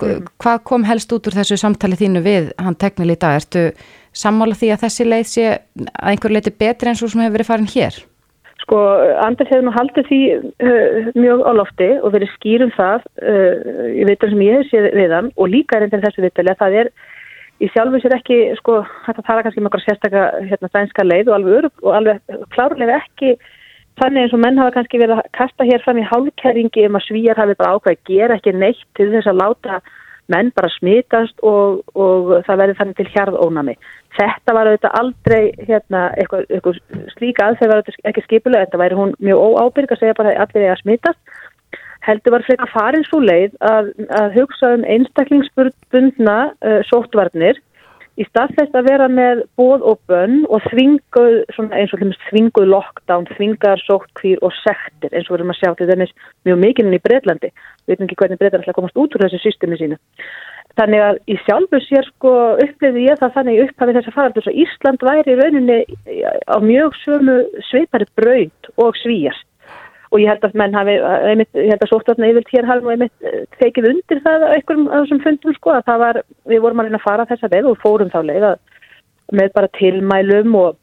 [0.01, 0.25] Mm.
[0.41, 3.33] Hvað kom helst út úr þessu samtali þínu við hann teknil í dag?
[3.41, 3.63] Ertu
[4.17, 7.51] sammála því að þessi leið sé að einhver leiti betri eins og sem hefur verið
[7.51, 7.93] farin hér?
[8.61, 8.77] Sko,
[9.25, 13.55] Anders hefur nú haldið því uh, mjög á lofti og verið skýrum það uh,
[13.97, 16.61] í vittur sem ég hef séð við hann og líka er enn þessu vittali að
[16.61, 16.87] það er
[17.61, 21.37] í sjálfu sér ekki, sko, þetta tala kannski um einhverja sérstakka hérna sænska leið og
[21.37, 23.35] alveg örug og alveg klárlega ekki
[24.01, 27.07] þannig eins og menn hafa kannski verið að kasta hér fram í hálfkæringi um að
[27.07, 29.81] svíjar hafi bara ákveð að gera ekki neitt til þess að láta
[30.31, 33.73] menn bara smitast og, og það verði þannig til hjarðónami.
[34.15, 36.79] Þetta var auðvitað aldrei hérna, eitthvað, eitthvað
[37.17, 40.67] slíka aðferð var ekki skipulega, þetta væri hún mjög óábyrg að segja bara að allir
[40.67, 41.40] er að smitast
[42.05, 47.59] heldur var frekar farin svo leið að, að hugsa um einstaklingsbundna uh, sóttvarnir
[48.19, 51.35] í stað þess að vera með bóð og bönn og þvinguð,
[51.71, 56.15] eins og þvinguð lockdown, þvingar sóttkvýr og sektir eins og verðum að sjá til þennis
[56.47, 57.51] mjög mikinn í Breitlandi.
[57.85, 59.99] Við veitum ekki hvernig Breitland ætla að komast út úr þessu systemi sínu.
[60.79, 62.33] Þannig að í sjálfu sér sko
[62.63, 65.79] upplifði ég það þannig upphafið þess að fara þess að Ísland væri í rauninni
[66.47, 67.37] á mjög sömu
[67.69, 69.50] sveipari braut og svíjast
[70.11, 70.97] og ég held að menn hafi,
[71.31, 74.89] einmitt, ég held að sóttvarna yfir hér hafði nú einmitt eh, tekið undir það einhverjum
[74.89, 77.71] af þessum fundum sko að það var, við vorum að reyna að fara þessa leið
[77.71, 78.61] og fórum þá leið að
[79.39, 80.79] með bara tilmælum og,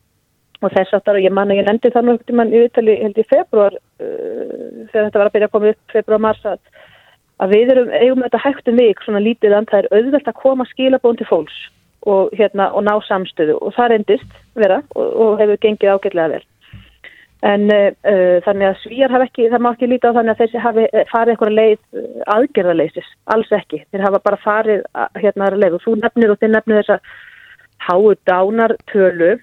[0.63, 3.21] og þess aftar og ég man að ég lendi nú ekkert mann í Ítali held
[3.21, 6.61] í februar uh, þegar þetta var að byrja að koma upp februar mars að,
[7.45, 10.69] að við erum eigum þetta hægtum vik svona lítið en það er auðvelt að koma
[10.73, 11.59] skilabón til fólks
[12.09, 13.59] og hérna og ná samstöðu.
[13.61, 16.45] Og það reyndist vera og, og hefur gengið ágætlega vel.
[17.47, 20.63] En uh, þannig að svíjar hafa ekki, það má ekki líta á þannig að þessi
[20.63, 22.01] hafi eh, farið eitthvað leið
[22.35, 23.85] aðgerðarleisis, alls ekki.
[23.93, 24.81] Þeir hafa bara farið
[25.21, 26.99] hérna aðra leið og þú nefnir og þið nefnir þessa
[27.87, 29.37] háu dánartölu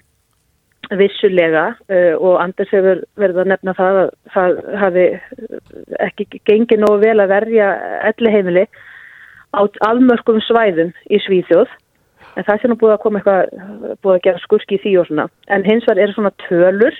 [0.94, 5.06] vissulega uh, og Anders hefur verið að nefna það að það hafi
[6.04, 7.72] ekki gengið nógu vel að verja
[8.12, 8.68] elli heimili
[9.56, 11.72] á almörgum svæðum í Svíþjóð.
[12.36, 13.52] En það sé nú búið að koma eitthvað,
[14.04, 15.30] búið að gera skurki í því og svona.
[15.48, 16.98] En hins vegar er svona tölur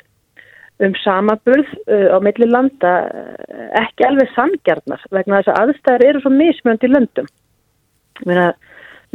[0.84, 6.22] um samaburð uh, á milli landa uh, ekki alveg samgjarnar vegna þess að aðstæðar eru
[6.22, 7.28] svo mismjöndi löndum.
[8.28, 8.50] Meina,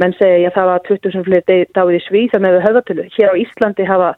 [0.01, 3.07] menn segja að það var 2000 fleiri dáið í Svíð þannig að við höfðatölu.
[3.17, 4.13] Hér á Íslandi hafa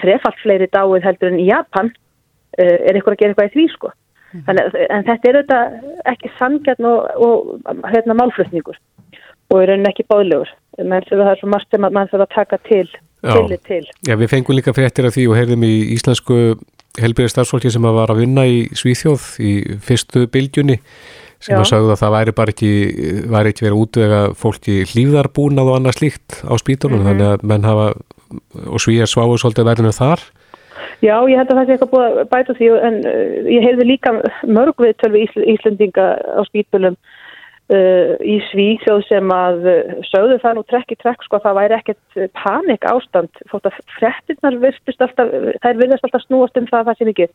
[0.00, 3.66] þrefalt fleiri dáið heldur en í Japan uh, er eitthvað að gera eitthvað í því
[3.74, 3.92] sko.
[4.32, 4.44] Mm.
[4.48, 5.78] Þannig, en þetta er auðvitað
[6.14, 8.80] ekki samgjarn og, og hérna, málflutningur
[9.52, 10.48] og er raunin ekki báðlegur.
[10.78, 12.86] Menn að það er svo margt sem mann þarf að taka til
[13.22, 13.82] til til.
[14.08, 16.38] Já, við fengum líka fréttir af því og heyrðum í íslensku
[17.00, 19.52] helbriði starfsfólki sem var að vinna í Svíþjóð í
[19.84, 20.78] fyrstu bylgjunni
[21.42, 21.60] sem Já.
[21.60, 22.72] að sagðu að það væri bara ekki,
[23.32, 27.08] væri ekki verið að útvega fólki hlýðarbúnað og annað slíkt á spítunum mm -hmm.
[27.08, 27.86] þannig að menn hafa
[28.66, 30.20] og svíjar sváðu svolítið verðinu þar.
[31.02, 33.84] Já, ég held að það sé eitthvað búið að bæta því en uh, ég heyrði
[33.86, 34.10] líka
[34.46, 36.06] mörg við tölvi Íslendinga
[36.38, 36.96] á spítunum
[37.70, 41.58] Uh, í Svíþjóð sem að uh, sögðu það nú trekk í trekk sko að það
[41.60, 45.30] væri ekkert uh, panik ástand fótt að frettinnar virstist alltaf
[45.62, 47.28] þær virðast alltaf snúast um það það sem ekki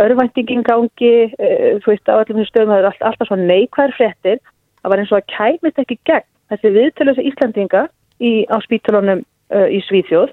[0.00, 4.40] örvæntingin gangi þú veist á öllum þessu stöðum það er alltaf, alltaf svo neikvæðir frettir
[4.80, 7.84] það var eins og að kæmist ekki gegn þessi viðtöluðs Íslandinga
[8.24, 10.32] í, á spítulunum í Svíþjóð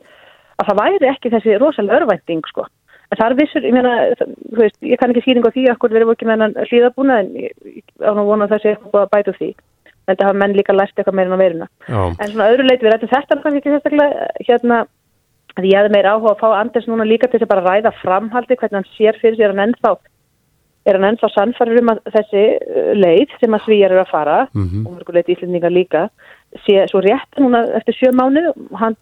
[0.64, 2.70] að það væri ekki þessi rosalega örvænting sko
[3.14, 6.02] það er vissur, ég meina, þú veist, ég kann ekki skýringa því að hvort við
[6.02, 7.52] erum ekki með hann hlýðabúna en ég
[8.02, 9.50] án og vona það sé eitthvað að bæta því.
[10.06, 11.68] Þetta hafa menn líka lært eitthvað meira en á veruna.
[11.90, 12.02] Já.
[12.22, 14.82] En svona öðru leit við rættum þetta kannski ekki sérstaklega, hérna,
[15.56, 17.94] því ég hefði meira áhuga að fá Anders núna líka til þess að bara ræða
[18.02, 19.94] framhaldi hvernig hann sér fyrir sér hann ennþá,
[20.86, 24.66] er hann ennþá sannfarir um þessi uh, leið sem að svíjar eru að fara, mm
[24.68, 24.86] -hmm.
[24.86, 26.10] og mörgulegt íslendingar líka,
[26.66, 28.52] sé svo rétt núna eftir sjö mánu,
[28.82, 28.98] hann,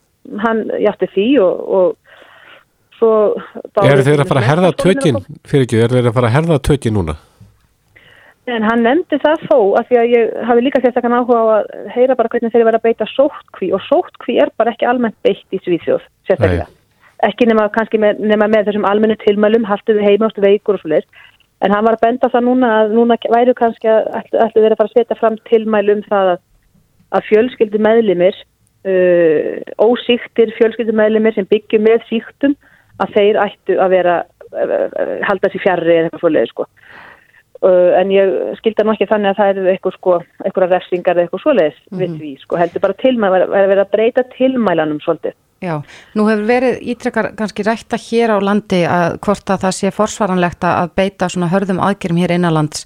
[0.45, 1.97] hann játti því og, og
[3.03, 6.59] Er þeir að fara að herða tökinn fyrir ekki, er þeir að fara að herða
[6.69, 7.15] tökinn núna?
[8.51, 11.67] En hann nefndi það þó að því að ég hafi líka sérstaklega áhuga á að
[11.95, 15.55] heyra bara hvernig þeir vera að beita sóttkví og sóttkví er bara ekki almennt beitt
[15.55, 16.65] í Svíþjóð sérstaklega.
[17.23, 21.07] Ekki nema, með, nema með þessum almennu tilmælum, halduðu heimást veikur og svolítið.
[21.63, 24.81] En hann var að benda það núna að núna væru kannski að ætlu verið að
[24.81, 26.41] fara að setja fram tilmælum það að,
[27.15, 28.41] að fjölskyldu meðlimir
[28.91, 32.57] uh, ósíktir fjölskyldu meðlimir sem byggjum með síktum
[33.01, 36.67] að þeir ættu að vera uh, halda sér fjarrri eða eitthvað svoleiði sko
[37.63, 40.13] Uh, en ég skilda nú ekki þannig að það eru eitthvað sko,
[40.43, 42.01] eitthvað refsingar eða eitthvað svoleiðis mm -hmm.
[42.01, 45.35] við því sko, heldur bara tilmæla, að vera að breyta tilmælanum svolítið.
[45.63, 45.75] Já,
[46.11, 50.63] nú hefur verið ítrekkar kannski rætta hér á landi að hvort að það sé forsvaranlegt
[50.67, 52.83] að beita svona hörðum aðgjörum hér innanlands,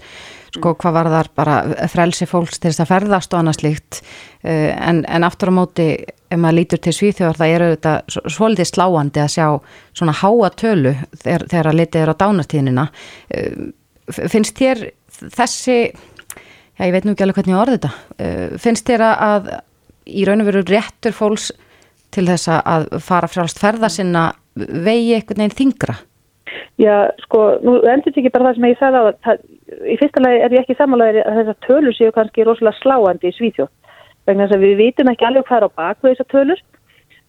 [0.53, 1.55] sko hvað var þar bara
[1.89, 4.03] frelsi fólks til þess að ferðast og annað slíkt,
[4.45, 5.87] uh, en, en aftur á móti,
[6.27, 7.93] ef maður lítur til Svíþjóðar það eru þetta
[8.35, 9.47] svolítið sláandi að sjá
[9.95, 13.61] svona háa tölu þegar, þegar að litið er á dánatíðnina uh,
[14.07, 14.83] finnst þér
[15.35, 15.77] þessi
[16.77, 19.53] já ég veit nú ekki alveg hvernig ég orði þetta uh, finnst þér að
[20.07, 21.51] í raun og veru réttur fólks
[22.15, 25.97] til þess að fara frálst ferða sinna vegi eitthvað neginn þingra?
[26.79, 29.41] Já, sko, nú endur þetta ekki bara það sem ég sagði á það,
[29.83, 33.35] í fyrsta lagi er ég ekki samanlega að þessar tölur séu kannski rosalega sláandi í
[33.35, 33.71] Svíþjóð,
[34.27, 36.63] vegna þess að við vitum ekki alveg hvað er á baku þessar tölur.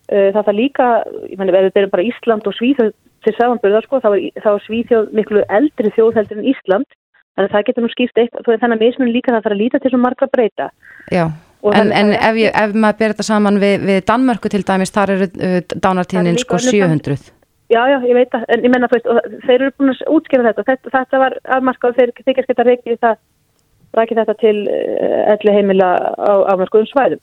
[0.09, 0.87] Uh, það er líka,
[1.29, 2.95] ég menn, ef við erum bara Ísland og Svíþjóð
[3.27, 6.89] til samanbyrðar sko, þá er, þá er Svíþjóð miklu eldri þjóðheldur en Ísland.
[7.39, 9.79] Þannig að það getur nú skýrt eitt þannig að mismunum líka það þarf að líta
[9.83, 10.71] til svo margra breyta.
[11.15, 11.25] Já,
[11.71, 15.13] en, en ef, ég, ef maður ber þetta saman við, við Danmörku til dæmis þar
[15.15, 17.35] eru uh, dánartíðnin sko 700
[17.69, 20.93] Já, já, ég veit það, en ég menna þeir eru búin að útskýra þetta þetta,
[20.95, 23.19] þetta var afmarkað og þeir þykast geta reikið það
[23.97, 27.23] rækið þetta til uh, elli heimila á afmarkaðum svæðum.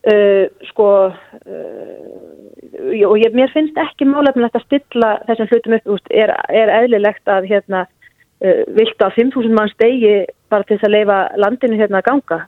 [0.00, 6.06] Uh, sko uh, og ég, mér finnst ekki málefnilegt að stilla þessum hlutum upp úst,
[6.08, 10.14] er, er eðlilegt að hérna uh, vilt að 5.000 mann stegi
[10.52, 12.40] bara til þess að leifa landinu hérna að ganga?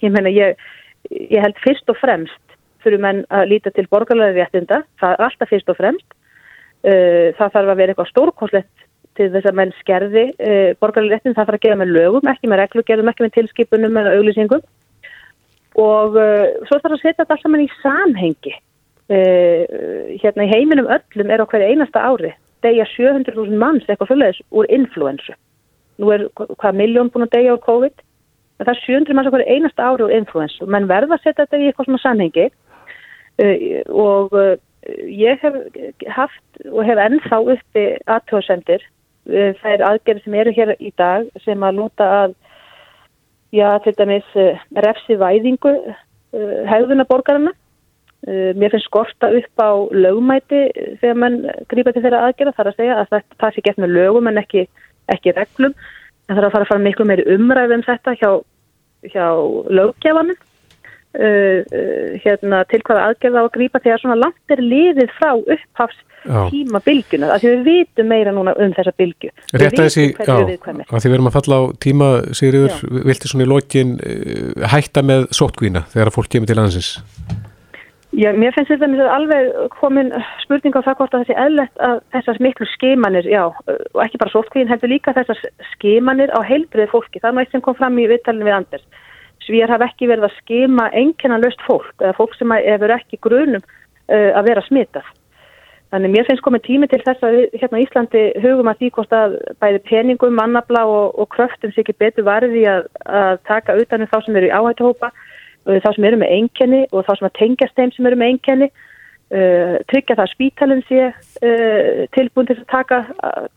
[0.00, 0.56] Ég menna ég,
[1.12, 2.40] ég held fyrst og fremst
[2.84, 6.08] fyrir menn að líta til borgarlega réttinda það er alltaf fyrst og fremst.
[6.84, 8.73] Það þarf að vera eitthvað stórkonslegt
[9.18, 10.24] til þess að menn skerði
[10.82, 14.14] borgarlega réttinda það þarf að gefa með lögum, ekki með reglugerðum ekki með tilskipunum eða
[14.18, 14.64] auglýsingum.
[15.80, 18.54] Og uh, svo þarf að setja þetta alls saman í samhengi.
[19.10, 22.30] Uh, hérna í heiminum öllum er á hverju einasta ári
[22.64, 25.34] degja 700.000 manns eitthvað fölgðis úr influensu
[26.00, 28.04] nú er hvað miljón búin að degja úr COVID?
[28.58, 31.44] En það er 700 manns á hverju einasta ári úr influensu, menn verða að setja
[31.44, 32.46] þetta í eitthvað svona samhengi.
[33.90, 34.34] Og
[35.10, 35.56] ég hef
[36.14, 37.84] haft og hef ennþá uppi
[38.14, 38.84] aðtöðsendir
[39.24, 42.34] það er aðgerð sem eru hér í dag sem að lúta að
[43.54, 47.52] já, til dæmis uh, refsi væðingu eh, hegðunaborgarna.
[48.24, 50.62] Uh, eh, mér finnst skorta upp á lögmæti
[51.02, 52.54] þegar mann grýpa til þeirra aðgerða.
[52.56, 54.66] Það er að segja að það, það sé gett með lögum en ekki,
[55.14, 55.76] ekki reglum.
[56.24, 58.30] En það er að fara að fara miklu meiri umræðum þetta hjá,
[59.12, 59.26] hjá
[59.78, 60.40] löggefanum.
[61.14, 66.80] Hérna, til hvaða aðgerða á að grýpa þegar svona langt er liðið frá upphafs tíma
[66.84, 69.30] bylgjuna, af því við vitum meira núna um þessa bylgju.
[69.52, 73.46] Rétt að þessi, já, að því við erum að falla á tíma, Sigriður, vilti svona
[73.46, 76.94] í lokin uh, hætta með sótkvína þegar að fólk kemur til landsins?
[78.14, 80.12] Já, mér finnst þetta alveg komin
[80.44, 84.30] spurning á það hvort að þessi eðlert að þessar miklu skemanir, já, og ekki bara
[84.30, 85.40] sótkvín, heldur líka þessar
[85.72, 87.18] skemanir á heilbriði fólki.
[87.18, 88.86] Það er náttúrulega sem kom fram í vittalinu við Anders.
[89.44, 93.62] Svíjar hafa ekki verið að skema enginan löst fólk, eða fólk sem hefur ekki grunum
[93.62, 95.12] uh, að vera smitað.
[95.94, 98.88] Þannig mér finnst komið tími til þess að við hérna í Íslandi hugum að því
[98.96, 103.76] hvort að bæði peningum, mannabla og, og kröftum sé ekki betur varði að, að taka
[103.78, 105.12] utanum þá sem eru í áhættuhópa,
[105.84, 108.68] þá sem eru með einkenni og þá sem að tengjast þeim sem eru með einkenni,
[109.38, 113.00] uh, tryggja það að spítalinn sé uh, tilbúin til að taka,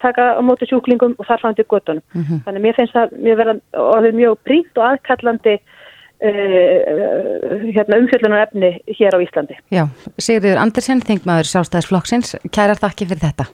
[0.04, 2.06] taka á móti sjúklingum og þar fram til göttunum.
[2.14, 2.44] Mm -hmm.
[2.46, 5.58] Þannig mér finnst það verða mjög prínt og aðkallandi
[6.18, 9.54] Uh, hérna, umfjöldunar efni hér á Íslandi.
[9.70, 9.84] Já,
[10.18, 13.46] Sigriður Andersen, þingmaður sjálfstæðisflokksins, kærar þakki fyrir þetta.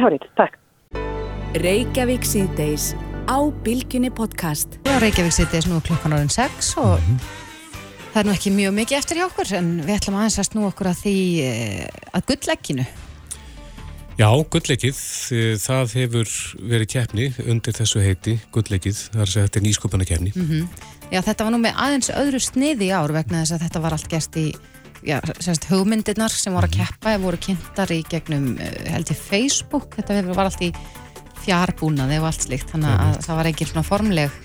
[0.00, 0.58] Hárið, takk.
[1.62, 2.96] Reykjavík síðdeis
[3.30, 4.80] á Bilginni podcast.
[5.02, 7.18] Reykjavík síðdeis nú klukkan orðin 6 og mm -hmm.
[8.12, 10.66] það er nú ekki mjög mikið eftir hjá okkur en við ætlum aðeins að snú
[10.66, 12.86] okkur að því eh, að gulllegginu.
[14.18, 14.98] Já, gullleggið,
[15.32, 19.66] eh, það hefur verið keppni undir þessu heiti, gullleggið, það er að segja þetta er
[19.66, 20.32] nýskupana keppni.
[20.34, 20.66] Mm -hmm.
[21.10, 24.10] Já, þetta var nú með aðeins öðru sniði ár vegna þess að þetta var allt
[24.12, 24.46] gert í
[25.06, 26.86] já, semst, hugmyndirnar sem voru að mhm.
[26.86, 30.70] keppa eða voru kynntar í gegnum eh, held í Facebook, þetta var allt í
[31.40, 33.26] fjárbúnaði og allt slikt þannig að mhm.
[33.26, 34.38] það var ekki svona formleg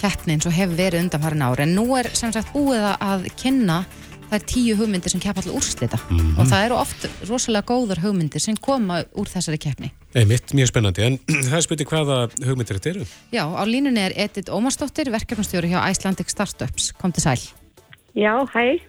[0.00, 3.26] keppni eins og hefur verið undan farin ári en nú er sem sagt búið að
[3.40, 3.82] kynna
[4.30, 5.98] það er tíu hugmyndir sem kepp allir úrslita.
[6.08, 6.38] Mm -hmm.
[6.38, 9.90] og það eru oft rosalega góður hugmyndir sem koma úr þessari keppni.
[10.14, 11.18] Einmitt, mjög spennandi, en
[11.50, 12.16] það er spurning hvaða
[12.46, 13.04] hugmyndir þetta eru?
[13.32, 17.42] Já, á línunni er Edith Ómarsdóttir, verkefnastjóri hjá Icelandic Startups, kom til sæl.
[18.14, 18.80] Já, hæ.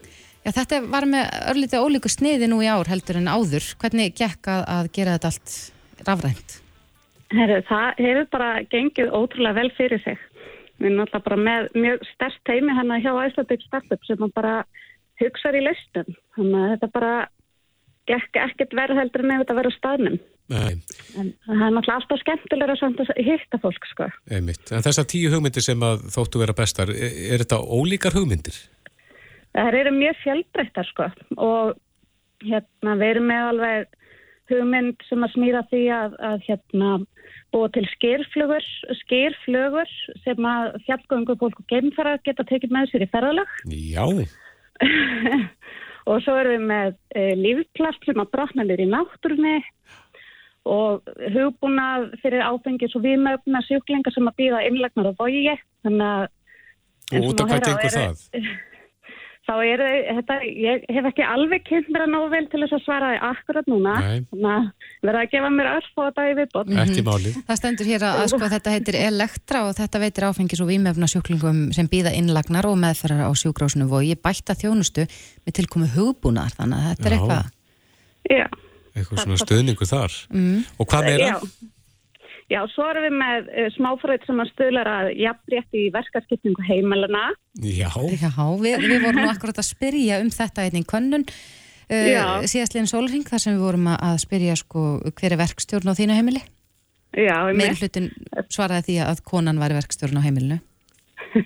[0.46, 4.48] Já, þetta var með örlítið ólíku sniði nú í ár heldur en áður, hvernig gekk
[4.50, 5.72] að, að gera þetta allt
[6.08, 6.62] rafrænt?
[7.32, 10.18] Herru, það hefur bara gengið ótrúlega vel fyrir sig.
[10.82, 14.56] Við erum alltaf bara með mjög stærst teimi hérna hjá Æslandbygg Startup sem bara
[15.22, 16.18] hugsaður í listum.
[16.38, 17.14] Þannig að þetta bara
[18.10, 20.20] gekk ekkert verð heldur með þetta að vera staðnum.
[20.52, 20.74] Nei,
[21.16, 24.08] En það er náttúrulega alltaf skemmtilega að hitta fólk, sko.
[24.28, 24.72] einmitt.
[24.74, 28.58] En þessar tíu hugmyndir sem að þóttu vera bestar, er, er þetta ólíkar hugmyndir?
[29.56, 31.08] Það eru mjög fjölbreyttar, sko.
[31.38, 31.78] Og
[32.44, 33.98] hérna, við erum með alveg
[34.52, 36.92] hugmynd sem að snýra því að, að hérna,
[37.52, 38.68] búa til skýrflugur,
[39.04, 39.96] skýrflugur
[40.26, 43.58] sem að fjallgöngu fólk og geimfara geta tekið með sér í ferðalag.
[43.72, 44.06] Já,
[46.10, 49.58] og svo erum við með e, lífplast sem að brotna niður í náttúrunni
[50.72, 55.56] og hugbúnað fyrir áfengis og viðmöfna sjúklingar sem að býða innlegnar á vogi
[55.86, 56.28] þannig að
[57.12, 58.28] og út af hvað gengur það?
[59.52, 59.82] þá er
[60.16, 63.18] þetta, ég hef ekki alveg kynnt mér að nógu vel til þess að svara því
[63.28, 64.68] akkurat núna þannig að
[65.04, 67.40] verða að gefa mér örf og þetta í viðbót Ekki málið.
[67.50, 71.10] Það stendur hér að, að sko, þetta heitir Elektra og þetta veitir áfengis og vímefna
[71.12, 75.08] sjúklingum sem býða innlagnar og meðferðar á sjúkrásinu og ég bætta þjónustu
[75.44, 77.20] með tilkomu hugbúnar þannig að þetta er Já.
[77.20, 77.52] eitthvað
[78.32, 78.48] Já,
[78.96, 80.18] Eitthvað svona stöðningu þar.
[80.32, 80.58] mm.
[80.80, 81.28] Og hvað meira?
[81.28, 81.70] Já.
[82.52, 87.26] Já, svo erum við með uh, smáfröð sem að stuðlar að jafnrétt í verkaskipningu heimilana.
[87.64, 87.88] Já.
[88.20, 91.24] Já, við, við vorum akkurat að spyrja um þetta einnig könnun
[91.92, 92.40] Já.
[92.40, 96.00] uh, síðastliðin sólring þar sem við vorum að- að spyrja sko hver er verkstjórn á
[96.00, 96.44] þínu heimili
[97.12, 98.06] Já, meir hlutin
[98.48, 100.60] svaraði því að konan væri verkstjórn á heimilinu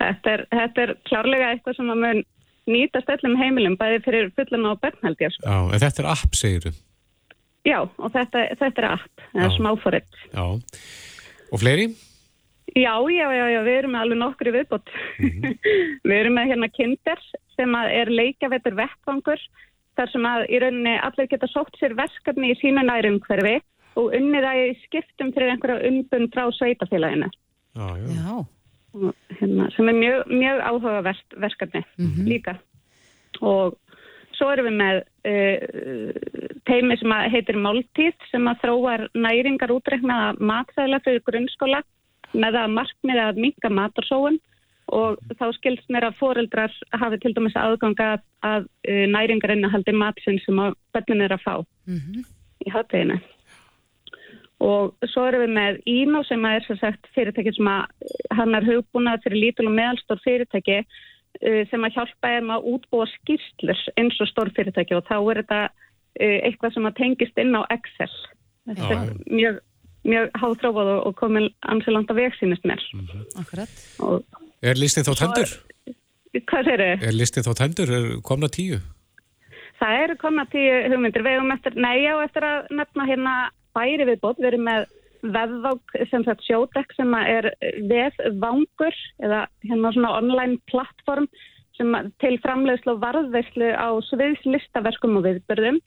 [0.00, 2.22] þetta, er, þetta er klárlega eitthvað sem að mun
[2.70, 4.66] nýtast öllum heimilum, bæði fyrir fullan
[5.04, 5.34] held ég.
[5.34, 5.46] Sko.
[5.46, 6.72] Já, en þetta er app, segiru.
[7.64, 9.54] Já, og þetta, þetta er app, eða Já.
[9.56, 10.18] smáfröð.
[10.34, 10.44] Já.
[11.54, 11.86] Og fleiri?
[12.74, 14.90] Já, já, já, já, við erum með alveg nokkur í viðbót.
[16.08, 17.20] við erum með hérna Kinder
[17.54, 19.44] sem að er leikavetur vettvangur
[19.94, 23.60] þar sem að í rauninni allir geta sótt sér verkefni í sínu nærumhverfi
[24.00, 27.30] og unnið það í skiptum fyrir einhverja umbund frá sveitafélaginu.
[27.78, 28.08] Já, já.
[28.18, 28.34] Já.
[28.94, 31.84] Og, hérna, sem er mjög, mjög áhugavert verkefni
[32.26, 32.58] líka.
[33.42, 33.78] Og
[34.36, 41.00] svo erum við með uh, teimi sem heitir Máltíð sem að þróar næringar útreiknaða matþæðla
[41.04, 41.82] fyrir grunnskóla
[42.34, 44.40] með að markmiða að minka matarsóun
[44.94, 49.94] og þá skilst mér að foreldrar hafi til dæmis aðganga að, að uh, næringar innahaldi
[49.96, 50.60] matsinn sem
[50.94, 51.54] bönnin er að fá
[52.64, 53.20] í hátteginu.
[54.64, 59.24] Og svo erum við með Íno sem er sagt fyrirtæki sem að hann er hugbúnað
[59.24, 60.78] fyrir lítil og meðalstór fyrirtæki
[61.70, 65.60] sem að hjálpa þeim að útbúa skýrslur eins og stór fyrirtæki og þá er þetta
[65.66, 68.10] uh, eitthvað sem að tengist inn á Excel.
[68.70, 69.60] Þetta Já, er mjög,
[70.08, 72.84] mjög háþrófað og, og komin ansi langt að veg sínist mér.
[73.42, 73.78] Akkurat.
[74.04, 74.22] Og
[74.64, 75.50] Er listin þá tendur?
[76.48, 77.06] hvað þeir eru?
[77.06, 77.90] Er listin þá tendur?
[77.92, 78.78] Er komna tíu?
[79.80, 81.24] Það eru komna tíu hugmyndir.
[81.26, 83.34] Við erum eftir, nei, já, eftir að nefna hérna
[83.76, 84.40] bæri viðbót.
[84.40, 84.86] Við erum með
[85.24, 87.50] vefvák sem sagt sjódekk sem er
[87.88, 91.28] vefvangur eða hérna svona online plattform
[91.78, 95.80] sem til framleiðslu og varðveislu á sviðslistaverkum og viðbörðum.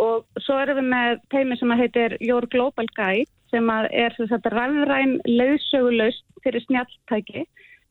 [0.00, 4.46] Og svo erum við með teimi sem heitir Your Global Guide sem er sem sagt
[4.52, 7.46] rafræn leiðsögulaust fyrir snjalltæki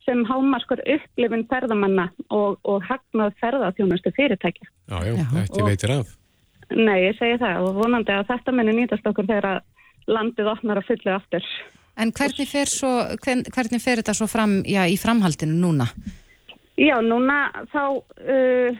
[0.06, 4.66] sem hámarkur upplifin ferðamanna og, og hagnað ferðaþjónustu fyrirtæki.
[4.90, 6.16] Já, já, ekki veitir af.
[6.70, 9.60] Nei, ég segi það og vonandi að þetta muni nýtast okkur þegar að
[10.10, 11.46] landið opnar að fullu aftur.
[12.00, 12.92] En hvernig fer, svo,
[13.24, 15.90] hvern, hvernig fer þetta svo fram já, í framhaldinu núna?
[16.80, 18.78] Já, núna þá uh,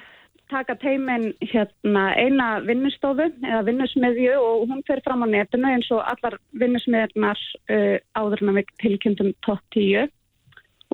[0.50, 6.06] taka teimin hérna eina vinnustofu eða vinnusmiðju og hún fer fram á netinu eins og
[6.08, 10.08] allar vinnusmiðjarnar uh, áður en að við tilkynntum topp 10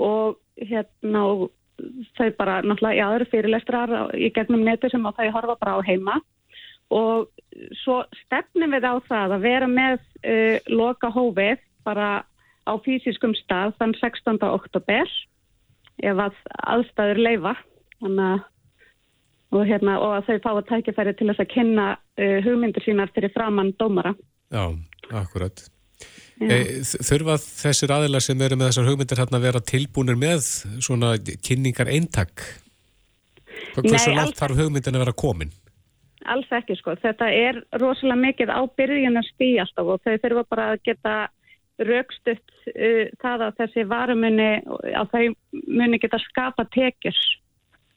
[0.02, 1.46] og hérna og
[2.18, 6.20] þau bara náttúrulega, það eru fyrirlestrar í gegnum neti sem þau horfa bara á heima
[6.94, 7.30] og
[7.84, 12.26] svo stefnum við á það að vera með uh, loka hófið bara
[12.66, 14.42] á fysiskum stað þann 16.
[14.42, 15.14] oktober
[16.04, 16.42] ef að
[16.76, 17.56] aðstæður leifa
[18.06, 18.44] að
[19.56, 23.14] og, hérna, og að þau fá að tækifæri til þess að kynna uh, hugmyndir sínar
[23.16, 24.12] fyrir framann dómara.
[24.52, 24.66] Já,
[25.16, 25.64] akkurat.
[26.36, 26.52] Já.
[26.52, 30.50] E, þurfa þessir aðilar sem eru með þessar hugmyndir hérna að vera tilbúinir með
[30.84, 32.44] svona kynningar eintak?
[33.78, 35.54] Hversu langt þarf hugmyndin að vera komin?
[36.32, 40.44] Alls ekki sko, þetta er rosalega mikið á byrjun að stí alltaf og þau þurfa
[40.52, 41.16] bara að geta
[41.86, 44.52] raukstutt uh, það að þessi varumunni,
[44.96, 45.24] að þau
[45.68, 47.20] muni geta skapa tekjur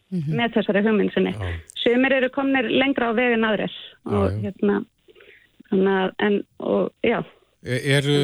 [0.08, 1.34] með þessari hugmynd sinni.
[1.76, 3.74] Sumir eru komnir lengra á veginn aðrir
[4.08, 4.38] og já.
[4.46, 4.78] hérna,
[5.68, 7.18] þannig að, en, og já.
[7.60, 8.14] E, eru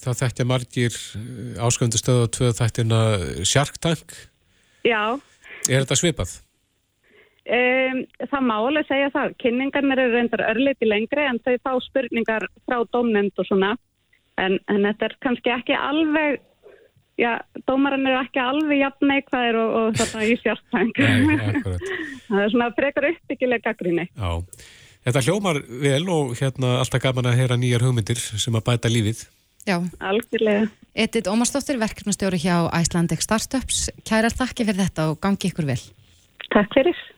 [0.00, 0.96] það þekkja margir
[1.60, 3.00] ásköfundu stöðu á tvöðu þættina
[3.44, 4.16] Shark Tank?
[4.86, 5.20] Já,
[5.68, 6.38] Er þetta svipað?
[7.50, 9.32] Um, það má alveg segja það.
[9.42, 13.72] Kynningarnir eru reyndar örleiti lengri en þau fá spurningar frá domnend og svona.
[14.38, 16.38] En, en þetta er kannski ekki alveg,
[17.18, 17.32] já,
[17.66, 20.36] dómaran er ekki alveg jafn neikvæðir og, og þarna í
[21.50, 21.90] akkurat.
[22.28, 24.06] það er svona frekar uppbyggileg gaggrinni.
[24.14, 24.30] Já,
[25.08, 29.26] þetta hljómar vel og hérna alltaf gaman að heyra nýjar hugmyndir sem að bæta lífið.
[29.66, 29.80] Já.
[29.98, 30.70] Algjörlega.
[30.94, 33.88] Edith Ómarsdóttir, verkefnastjóri hjá Icelandic Startups.
[34.06, 35.82] Kærar þakki fyrir þetta og gangi ykkur vel.
[36.54, 37.08] Takk fyrir.